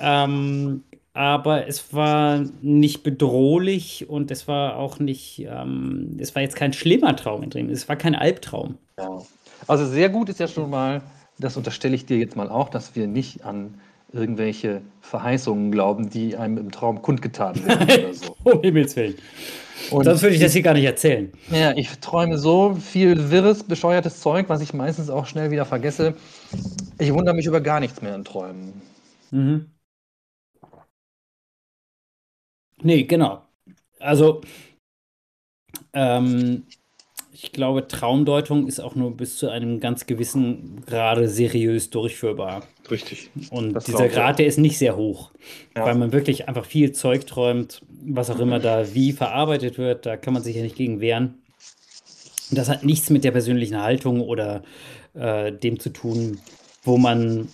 [0.00, 6.56] Ähm, aber es war nicht bedrohlich und es war auch nicht, ähm, es war jetzt
[6.56, 7.70] kein schlimmer Traum drin.
[7.70, 8.76] Es war kein Albtraum.
[8.98, 9.22] Ja.
[9.66, 11.02] Also sehr gut ist ja schon mal,
[11.38, 13.80] das unterstelle ich dir jetzt mal auch, dass wir nicht an
[14.12, 18.36] irgendwelche Verheißungen glauben, die einem im Traum kundgetan werden oder so.
[18.44, 19.16] um Himmels Willen.
[19.90, 21.32] Und Sonst würde ich das hier gar nicht erzählen.
[21.50, 26.14] Ja, ich träume so viel wirres, bescheuertes Zeug, was ich meistens auch schnell wieder vergesse.
[26.98, 28.80] Ich wundere mich über gar nichts mehr in Träumen.
[29.30, 29.70] Mhm.
[32.82, 33.42] Nee, genau.
[34.00, 34.40] Also,
[35.92, 36.66] ähm,
[37.32, 42.66] ich glaube, Traumdeutung ist auch nur bis zu einem ganz gewissen Grade seriös durchführbar.
[42.90, 43.30] Richtig.
[43.50, 45.32] Und das dieser Grad, der ist nicht sehr hoch,
[45.74, 45.84] ja.
[45.84, 50.06] weil man wirklich einfach viel Zeug träumt, was auch immer da wie verarbeitet wird.
[50.06, 51.42] Da kann man sich ja nicht gegen wehren.
[52.50, 54.62] Das hat nichts mit der persönlichen Haltung oder
[55.14, 56.38] äh, dem zu tun,
[56.84, 57.48] wo man,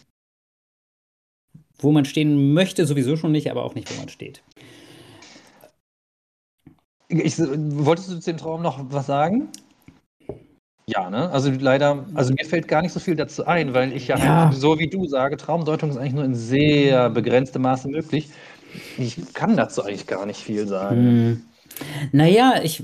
[1.79, 4.43] wo man stehen möchte, sowieso schon nicht, aber auch nicht, wo man steht.
[7.09, 9.49] Ich, wolltest du zu dem Traum noch was sagen?
[10.95, 11.31] Ja, ne?
[11.31, 14.53] Also leider, also mir fällt gar nicht so viel dazu ein, weil ich ja, ja.
[14.53, 18.29] so wie du sage, Traumdeutung ist eigentlich nur in sehr begrenztem Maße möglich.
[18.99, 20.97] Ich kann dazu eigentlich gar nicht viel sagen.
[20.97, 21.43] Hm.
[22.13, 22.83] Naja, ich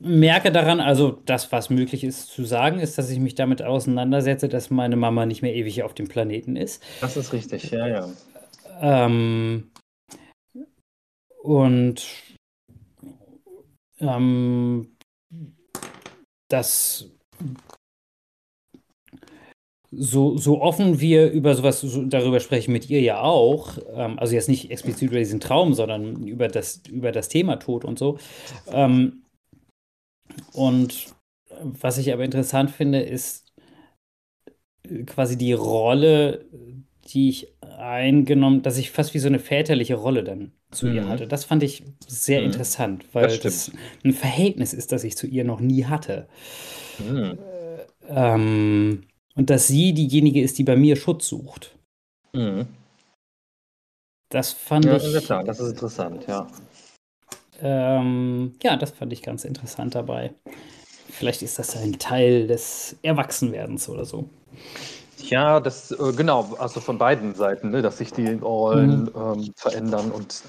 [0.00, 4.48] merke daran, also das, was möglich ist zu sagen, ist, dass ich mich damit auseinandersetze,
[4.48, 6.82] dass meine Mama nicht mehr ewig auf dem Planeten ist.
[7.00, 8.08] Das ist richtig, ja, ja.
[8.80, 9.70] Ähm,
[11.42, 12.06] und
[14.00, 14.96] ähm,
[16.48, 17.13] das
[19.96, 24.34] so, so offen wir über sowas so, darüber sprechen mit ihr ja auch, ähm, also
[24.34, 28.18] jetzt nicht explizit über diesen Traum, sondern über das, über das Thema Tod und so.
[28.68, 29.22] Ähm,
[30.52, 31.14] und
[31.60, 33.52] was ich aber interessant finde, ist
[35.06, 36.44] quasi die Rolle,
[37.08, 40.94] die ich eingenommen, dass ich fast wie so eine väterliche Rolle dann zu mhm.
[40.96, 41.26] ihr hatte.
[41.26, 42.46] Das fand ich sehr mhm.
[42.46, 43.72] interessant, weil das, das,
[44.04, 46.28] ein Verhältnis ist, das ich zu ihr noch nie hatte.
[46.98, 47.38] Mhm.
[48.08, 49.02] Ähm,
[49.34, 51.76] und dass sie diejenige ist, die bei mir Schutz sucht.
[52.32, 52.66] Mhm.
[54.28, 55.24] Das fand ja, ich.
[55.24, 56.46] Klar, das ist interessant, ja.
[57.60, 60.34] Ähm, ja, das fand ich ganz interessant dabei.
[61.08, 64.28] Vielleicht ist das ein Teil des Erwachsenwerdens oder so.
[65.18, 69.10] Ja, das äh, genau, also von beiden Seiten, ne, dass sich die Rollen mhm.
[69.16, 70.42] ähm, verändern und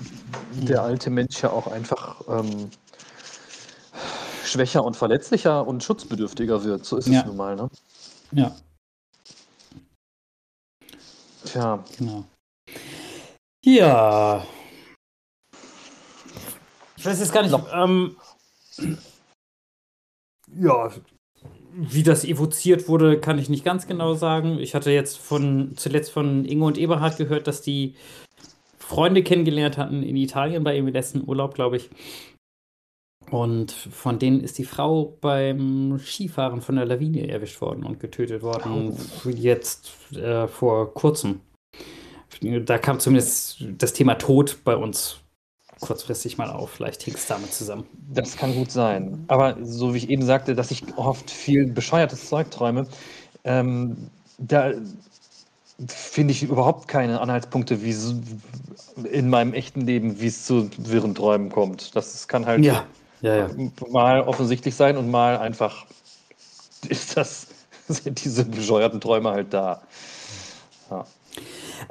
[0.67, 2.69] der alte Mensch ja auch einfach ähm,
[4.55, 6.85] schwächer und verletzlicher und schutzbedürftiger wird.
[6.85, 7.19] So ist ja.
[7.19, 7.69] es nun mal, ne?
[8.31, 8.55] Ja.
[11.43, 11.83] Tja.
[11.97, 12.23] Genau.
[13.63, 14.45] Ja.
[16.97, 18.15] Ich weiß jetzt gar nicht, ähm,
[20.57, 20.89] ja,
[21.73, 24.57] wie das evoziert wurde, kann ich nicht ganz genau sagen.
[24.59, 27.95] Ich hatte jetzt von zuletzt von Ingo und Eberhard gehört, dass die
[28.79, 31.89] Freunde kennengelernt hatten in Italien bei ihrem letzten Urlaub, glaube ich.
[33.31, 38.43] Und von denen ist die Frau beim Skifahren von der Lawine erwischt worden und getötet
[38.43, 38.95] worden.
[39.25, 39.29] Oh.
[39.29, 41.41] Jetzt äh, vor kurzem.
[42.41, 45.19] Da kam zumindest das Thema Tod bei uns
[45.79, 46.71] kurzfristig mal auf.
[46.71, 47.85] Vielleicht hing es damit zusammen.
[48.11, 49.25] Das kann gut sein.
[49.27, 52.87] Aber so wie ich eben sagte, dass ich oft viel bescheuertes Zeug träume,
[53.43, 54.73] ähm, da
[55.87, 57.95] finde ich überhaupt keine Anhaltspunkte, wie
[59.09, 61.95] in meinem echten Leben, wie es zu wirren Träumen kommt.
[61.95, 62.85] Das kann halt ja.
[63.25, 63.49] Ja, ja.
[63.89, 65.85] mal offensichtlich sein und mal einfach
[66.89, 67.47] ist das,
[67.87, 69.81] sind diese bescheuerten Träume halt da.
[70.91, 71.05] Ja.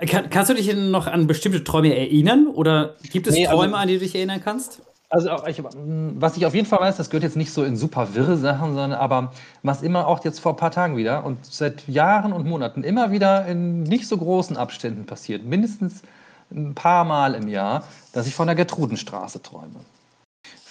[0.06, 2.46] Kann, kannst du dich noch an bestimmte Träume erinnern?
[2.46, 4.80] Oder gibt es nee, also Träume, also, an die du dich erinnern kannst?
[5.10, 8.14] Also, ich, was ich auf jeden Fall weiß, das gehört jetzt nicht so in super
[8.14, 9.32] wirre Sachen, sondern aber
[9.62, 13.12] was immer auch jetzt vor ein paar Tagen wieder und seit Jahren und Monaten immer
[13.12, 16.02] wieder in nicht so großen Abständen passiert, mindestens
[16.50, 19.80] ein paar Mal im Jahr, dass ich von der Gertrudenstraße träume.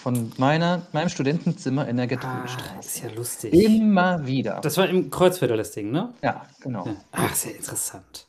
[0.03, 2.71] Von meiner, meinem Studentenzimmer in der Gertrudenstraße.
[2.75, 3.53] Ah, ist ja lustig.
[3.53, 4.59] Immer wieder.
[4.59, 6.13] Das war im Kreuzfelder das Ding, ne?
[6.21, 6.85] Ja, genau.
[6.85, 6.95] Ja.
[7.13, 8.27] Ach, sehr interessant.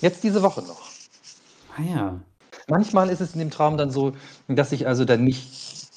[0.00, 0.80] Jetzt diese Woche noch.
[1.76, 2.20] Ah ja.
[2.68, 4.12] Manchmal ist es in dem Traum dann so,
[4.46, 5.88] dass ich also dann nicht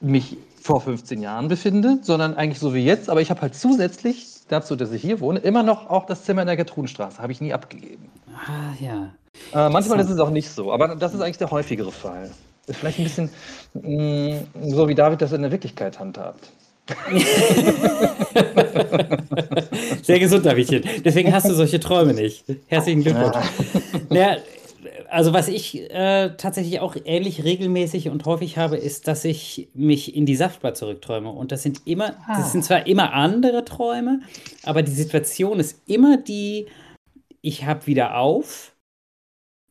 [0.00, 4.28] mich vor 15 Jahren befinde, sondern eigentlich so wie jetzt, aber ich habe halt zusätzlich
[4.48, 7.18] dazu, dass ich hier wohne, immer noch auch das Zimmer in der Gertrudenstraße.
[7.18, 8.10] Habe ich nie abgegeben.
[8.34, 9.12] Ah ja.
[9.52, 12.30] Äh, manchmal ist es auch nicht so, aber das ist eigentlich der häufigere Fall.
[12.72, 13.30] Ist vielleicht ein bisschen
[13.74, 16.48] mh, mm, so, wie David das in der Wirklichkeit handhabt.
[20.02, 20.82] Sehr gesund, Davidchen.
[21.04, 22.44] Deswegen hast du solche Träume nicht.
[22.66, 23.36] Herzlichen Glückwunsch.
[24.10, 24.38] Ja.
[25.10, 30.16] also was ich äh, tatsächlich auch ähnlich regelmäßig und häufig habe, ist, dass ich mich
[30.16, 31.30] in die Saftbar zurückträume.
[31.30, 32.38] Und das sind immer, ah.
[32.38, 34.22] das sind zwar immer andere Träume,
[34.64, 36.66] aber die Situation ist immer die,
[37.42, 38.71] ich habe wieder auf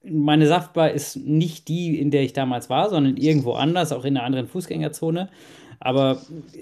[0.04, 4.18] meine Saftbar ist nicht die, in der ich damals war, sondern irgendwo anders, auch in
[4.18, 5.30] einer anderen Fußgängerzone.
[5.80, 6.22] Aber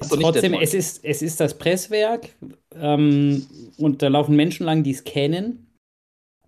[0.09, 2.29] trotzdem, es ist, es ist das Presswerk
[2.73, 3.45] ähm,
[3.77, 5.67] und da laufen Menschen lang, die es kennen.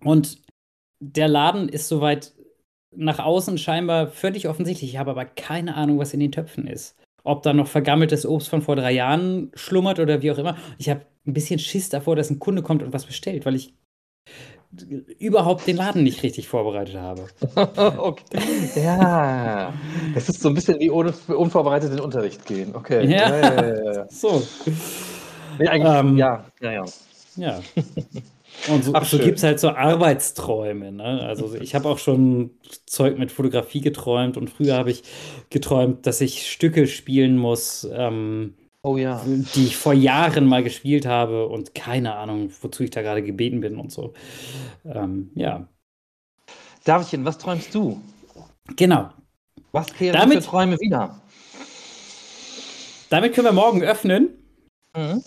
[0.02, 0.38] Und
[1.00, 2.32] der Laden ist soweit
[2.94, 4.90] nach außen scheinbar völlig offensichtlich.
[4.90, 6.96] Ich habe aber keine Ahnung, was in den Töpfen ist.
[7.24, 10.56] Ob da noch vergammeltes Obst von vor drei Jahren schlummert oder wie auch immer.
[10.78, 13.74] Ich habe ein bisschen Schiss davor, dass ein Kunde kommt und was bestellt, weil ich
[15.18, 17.26] überhaupt den Laden nicht richtig vorbereitet habe.
[17.98, 18.24] okay.
[18.74, 19.72] Ja,
[20.14, 22.74] das ist so ein bisschen wie ohne unvorbereitet in den Unterricht gehen.
[22.74, 23.06] Okay.
[23.06, 23.36] Ja.
[23.36, 24.06] ja, ja, ja.
[24.10, 24.42] So,
[25.58, 26.84] Nee, Ähm, ja, ja, ja.
[27.36, 27.60] ja.
[28.68, 30.92] Und so, Ach, so gibt es halt so Arbeitsträume.
[30.92, 31.22] Ne?
[31.22, 32.50] Also ich habe auch schon
[32.86, 35.02] Zeug mit Fotografie geträumt und früher habe ich
[35.50, 38.54] geträumt, dass ich Stücke spielen muss, ähm,
[38.84, 39.22] Oh ja.
[39.24, 43.60] die ich vor Jahren mal gespielt habe und keine Ahnung, wozu ich da gerade gebeten
[43.60, 44.12] bin und so.
[44.84, 45.68] Ähm, ja,
[46.84, 48.00] Davidchen, was träumst du?
[48.76, 49.10] genau.
[49.70, 51.20] Was kehren Damit- für Träume wieder?
[53.08, 54.30] Damit können wir morgen öffnen.
[54.96, 55.22] Mhm.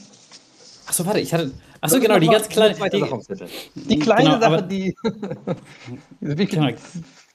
[0.87, 1.51] Achso, warte, ich hatte.
[1.81, 2.75] Achso, genau, die ganz kleine.
[2.75, 3.03] Die.
[3.75, 4.95] Die kleine Genau, Sache, aber- die.
[6.19, 6.69] Wie- Genau.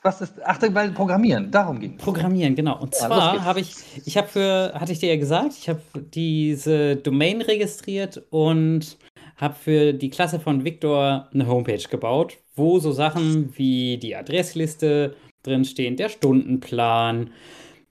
[0.02, 0.34] Was ist.
[0.44, 2.02] Ach, weil Programmieren, darum ging es.
[2.02, 2.80] Programmieren, genau.
[2.80, 3.74] Und Ja, zwar habe ich,
[4.06, 5.80] ich habe für, hatte ich dir ja gesagt, ich habe
[6.14, 8.96] diese Domain registriert und
[9.36, 15.16] habe für die Klasse von Victor eine Homepage gebaut, wo so Sachen wie die Adressliste
[15.42, 17.30] drinstehen, der Stundenplan,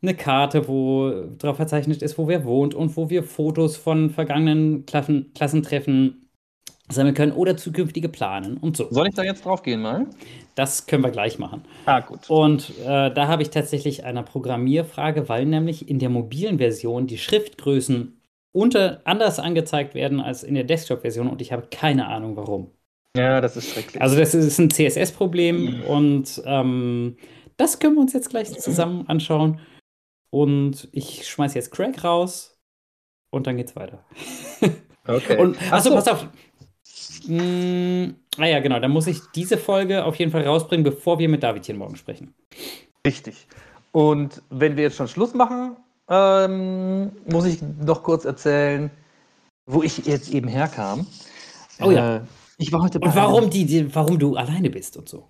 [0.01, 4.85] eine Karte, wo drauf verzeichnet ist, wo wer wohnt und wo wir Fotos von vergangenen
[4.85, 6.28] Klassen, Klassentreffen
[6.91, 8.87] sammeln können oder zukünftige planen und so.
[8.91, 10.07] Soll ich da jetzt drauf gehen mal?
[10.55, 11.63] Das können wir gleich machen.
[11.85, 12.29] Ah, gut.
[12.29, 17.17] Und äh, da habe ich tatsächlich eine Programmierfrage, weil nämlich in der mobilen Version die
[17.17, 18.19] Schriftgrößen
[18.51, 22.71] unter, anders angezeigt werden als in der Desktop-Version und ich habe keine Ahnung warum.
[23.15, 24.01] Ja, das ist schrecklich.
[24.01, 27.17] Also das ist ein CSS-Problem und ähm,
[27.57, 29.59] das können wir uns jetzt gleich zusammen anschauen.
[30.31, 32.59] Und ich schmeiße jetzt Crack raus
[33.31, 34.05] und dann geht's weiter.
[35.07, 35.37] okay.
[35.37, 35.95] Und Ach achso, so.
[35.95, 36.27] pass auf.
[37.27, 41.29] Mm, ah ja, genau, dann muss ich diese Folge auf jeden Fall rausbringen, bevor wir
[41.29, 42.33] mit Davidchen morgen sprechen.
[43.05, 43.47] Richtig.
[43.91, 45.75] Und wenn wir jetzt schon Schluss machen,
[46.09, 48.91] ähm, muss ich noch kurz erzählen,
[49.65, 51.05] wo ich jetzt eben herkam.
[51.81, 52.17] Oh ja.
[52.17, 52.21] Äh,
[52.57, 55.27] ich war heute bei Und warum, die, die, warum du alleine bist und so.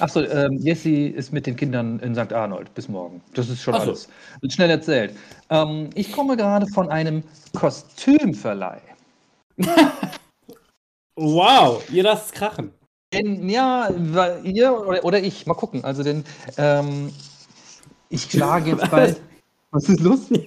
[0.00, 2.32] Achso, ähm, Jessie ist mit den Kindern in St.
[2.32, 3.22] Arnold bis morgen.
[3.34, 3.80] Das ist schon so.
[3.80, 4.08] alles.
[4.48, 5.14] Schnell erzählt.
[5.50, 7.22] Ähm, ich komme gerade von einem
[7.56, 8.80] Kostümverleih.
[11.20, 12.72] Wow, ihr lasst es krachen.
[13.12, 13.88] Denn, ja,
[14.44, 15.82] ihr oder, oder ich, mal gucken.
[15.84, 16.24] Also, denn
[16.58, 17.10] ähm,
[18.08, 19.20] ich schlage jetzt bald.
[19.70, 20.30] Was ist los?
[20.30, 20.46] Ich-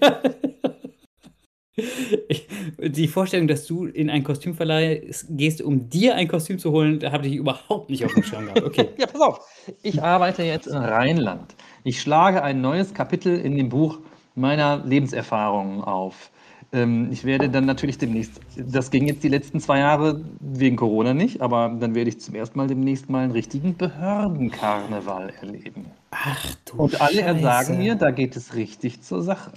[2.79, 7.11] Die Vorstellung, dass du in einen Kostümverleih gehst, um dir ein Kostüm zu holen, da
[7.11, 8.63] habe ich überhaupt nicht auf dem Schirm gehabt.
[8.63, 8.89] Okay.
[8.97, 9.39] Ja, pass auf.
[9.81, 11.55] Ich arbeite jetzt in Rheinland.
[11.83, 13.99] Ich schlage ein neues Kapitel in dem Buch
[14.35, 16.29] meiner Lebenserfahrungen auf.
[16.73, 21.13] Ähm, ich werde dann natürlich demnächst, das ging jetzt die letzten zwei Jahre wegen Corona
[21.13, 25.91] nicht, aber dann werde ich zum ersten Mal demnächst mal einen richtigen Behördenkarneval erleben.
[26.11, 27.41] Ach du Und alle Scheiße.
[27.41, 29.51] sagen mir, da geht es richtig zur Sache.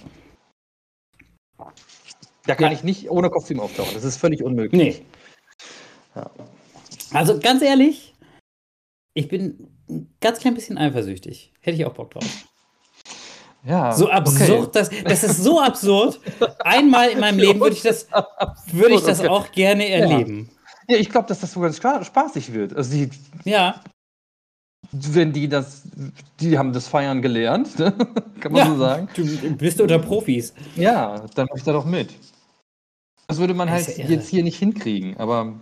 [2.45, 2.77] Da kann Ja.
[2.77, 3.93] ich nicht ohne Kostüm auftauchen.
[3.93, 4.99] Das ist völlig unmöglich.
[4.99, 5.05] Nee.
[6.15, 6.29] Ja.
[7.13, 8.13] Also ganz ehrlich,
[9.13, 11.53] ich bin ein ganz klein bisschen eifersüchtig.
[11.61, 12.45] Hätte ich auch Bock drauf.
[13.65, 14.69] Ja, So absurd, okay.
[14.73, 16.19] das, das ist so absurd.
[16.63, 18.07] Einmal in meinem Leben würde ich das,
[18.71, 20.49] würde ich das auch gerne erleben.
[20.87, 22.75] Ja, ich glaube, dass das sogar spa- spaßig wird.
[22.75, 23.09] Also die,
[23.43, 23.81] Ja,
[24.91, 25.81] wenn die das,
[26.39, 27.91] die haben das Feiern gelernt, ne?
[28.39, 28.67] kann man ja.
[28.67, 29.09] so sagen.
[29.15, 29.23] Du
[29.57, 30.53] bist unter Profis.
[30.75, 32.13] Ja, dann mache ich da doch mit.
[33.27, 35.53] Das würde man Das halt ja jetzt hier nicht hinkriegen, aber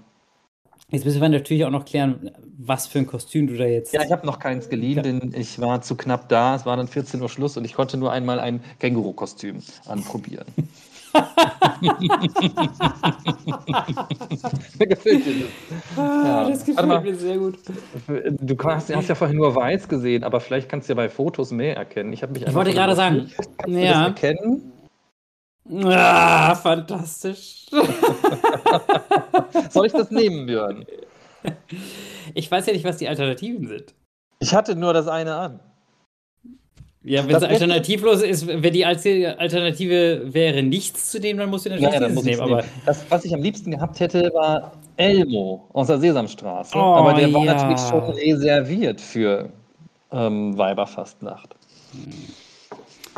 [0.93, 3.93] Jetzt müssen wir natürlich auch noch klären, was für ein Kostüm du da jetzt.
[3.93, 5.01] ja, ich habe noch keins geliehen, Ja.
[5.01, 6.53] denn ich war zu knapp da.
[6.55, 10.45] Es war dann 14 Uhr Schluss und ich konnte nur einmal ein Känguru-Kostüm anprobieren.
[14.79, 15.49] Gefällt dir das?
[15.97, 16.49] ah, ja.
[16.49, 17.01] das Warte mal.
[17.01, 17.59] gefällt mir sehr gut.
[18.39, 21.51] Du hast, hast ja vorhin nur weiß gesehen, aber vielleicht kannst du ja bei Fotos
[21.51, 22.13] mehr erkennen.
[22.13, 23.29] Ich, hab mich Ich wollte gerade sagen.
[23.35, 24.05] Kannst du das ja.
[24.05, 24.71] erkennen?
[25.85, 27.65] Ah, fantastisch.
[29.69, 30.85] Soll ich das nehmen, Björn?
[32.33, 33.93] Ich weiß ja nicht, was die Alternativen sind.
[34.39, 35.59] Ich hatte nur das eine an.
[37.05, 41.65] Ja, wenn es alternativlos ist, wenn die Alter- Alternative wäre nichts zu nehmen, dann musst
[41.65, 42.41] du natürlich Ja, ja, dieses nehmen.
[42.41, 42.63] Aber.
[42.85, 46.77] Das, was ich am liebsten gehabt hätte, war Elmo aus der Sesamstraße.
[46.77, 47.55] Oh, Aber der war ja.
[47.55, 49.49] natürlich schon reserviert für
[50.13, 51.55] ähm, Weiberfastnacht.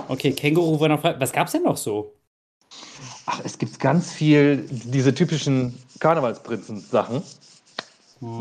[0.08, 1.16] okay, Känguru war noch frei.
[1.20, 2.12] Was gab's denn noch so?
[3.26, 7.24] Ach, es gibt ganz viel diese typischen Karnevalsprinzen-Sachen.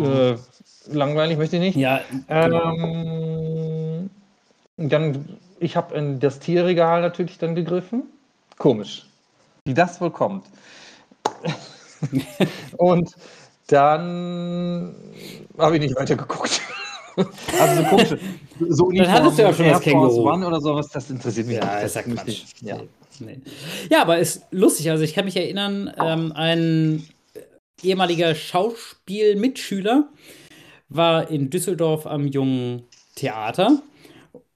[0.01, 0.37] äh,
[0.91, 1.77] langweilig möchte ich nicht.
[1.77, 2.01] Ja.
[2.29, 4.11] Ähm,
[4.77, 8.03] dann, ich habe in das Tierregal natürlich dann gegriffen.
[8.59, 9.07] Komisch,
[9.65, 10.45] wie das wohl kommt.
[12.77, 13.15] Und
[13.69, 14.95] dann
[15.59, 16.61] habe ich nicht weiter geguckt.
[17.61, 18.19] also so komische,
[18.69, 20.11] so Dann hattest du ja schon Air das Känguru.
[20.11, 21.85] Force One oder sowas, das interessiert mich Ja, nicht.
[21.85, 22.45] ist ja Das möchte Quatsch.
[22.57, 22.79] ich- Ja.
[23.21, 23.41] Nee.
[23.91, 24.91] Ja, aber ist lustig.
[24.91, 27.07] Also ich kann mich erinnern, ähm, ein
[27.83, 30.09] ehemaliger Schauspielmitschüler
[30.89, 32.85] war in Düsseldorf am Jungen
[33.15, 33.83] Theater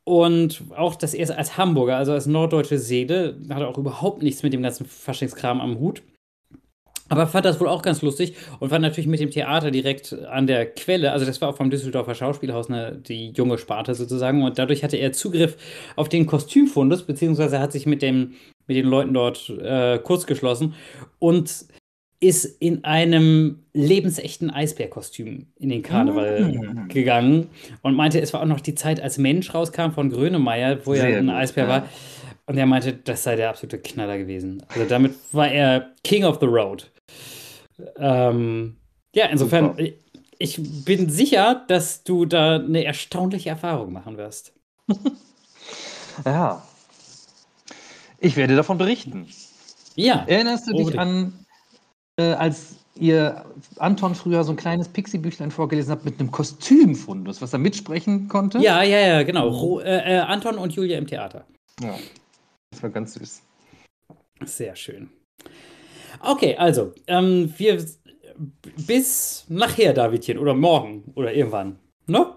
[0.04, 4.52] und auch das erste als Hamburger, also als norddeutsche Seele, hatte auch überhaupt nichts mit
[4.52, 6.02] dem ganzen Faschingskram am Hut.
[7.08, 10.46] Aber fand das wohl auch ganz lustig und war natürlich mit dem Theater direkt an
[10.46, 11.12] der Quelle.
[11.12, 14.42] Also, das war auch vom Düsseldorfer Schauspielhaus ne, die junge Sparte sozusagen.
[14.42, 15.56] Und dadurch hatte er Zugriff
[15.96, 18.34] auf den Kostümfundus, beziehungsweise hat sich mit, dem,
[18.66, 20.74] mit den Leuten dort äh, kurz geschlossen
[21.18, 21.66] und
[22.20, 26.88] ist in einem lebensechten Eisbärkostüm in den Karneval Mm.
[26.88, 27.46] gegangen
[27.82, 31.02] und meinte, es war auch noch die Zeit, als Mensch rauskam von Grönemeyer, wo ja
[31.02, 31.88] Sehr ein gut, Eisbär ja.
[32.48, 34.62] Und er meinte, das sei der absolute Knaller gewesen.
[34.68, 36.90] Also damit war er King of the Road.
[37.98, 38.78] Ähm,
[39.14, 39.82] ja, insofern, Super.
[40.38, 44.54] ich, bin sicher, dass du da eine erstaunliche Erfahrung machen wirst.
[46.24, 46.62] ja.
[48.18, 49.28] Ich werde davon berichten.
[49.94, 51.02] Ja, Erinnerst du dich Unbedingt.
[51.02, 51.46] an,
[52.16, 53.44] äh, als ihr
[53.76, 58.58] Anton früher so ein kleines Pixie-Büchlein vorgelesen habt mit einem Kostümfundus, was er mitsprechen konnte?
[58.58, 59.48] ja, ja, ja, genau.
[59.48, 61.44] Ro äh, äh, Anton und Julia im Theater.
[61.82, 61.94] Ja.
[62.70, 63.42] Das war ganz süß.
[64.44, 65.10] Sehr schön.
[66.20, 67.84] Okay, also, ähm, wir
[68.86, 71.78] bis nachher, Davidchen, oder morgen oder irgendwann.
[72.06, 72.34] Ne?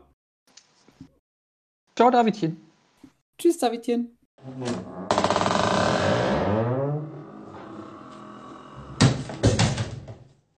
[1.95, 2.57] Ciao, Davidchen.
[3.37, 4.17] Tschüss, Davidchen.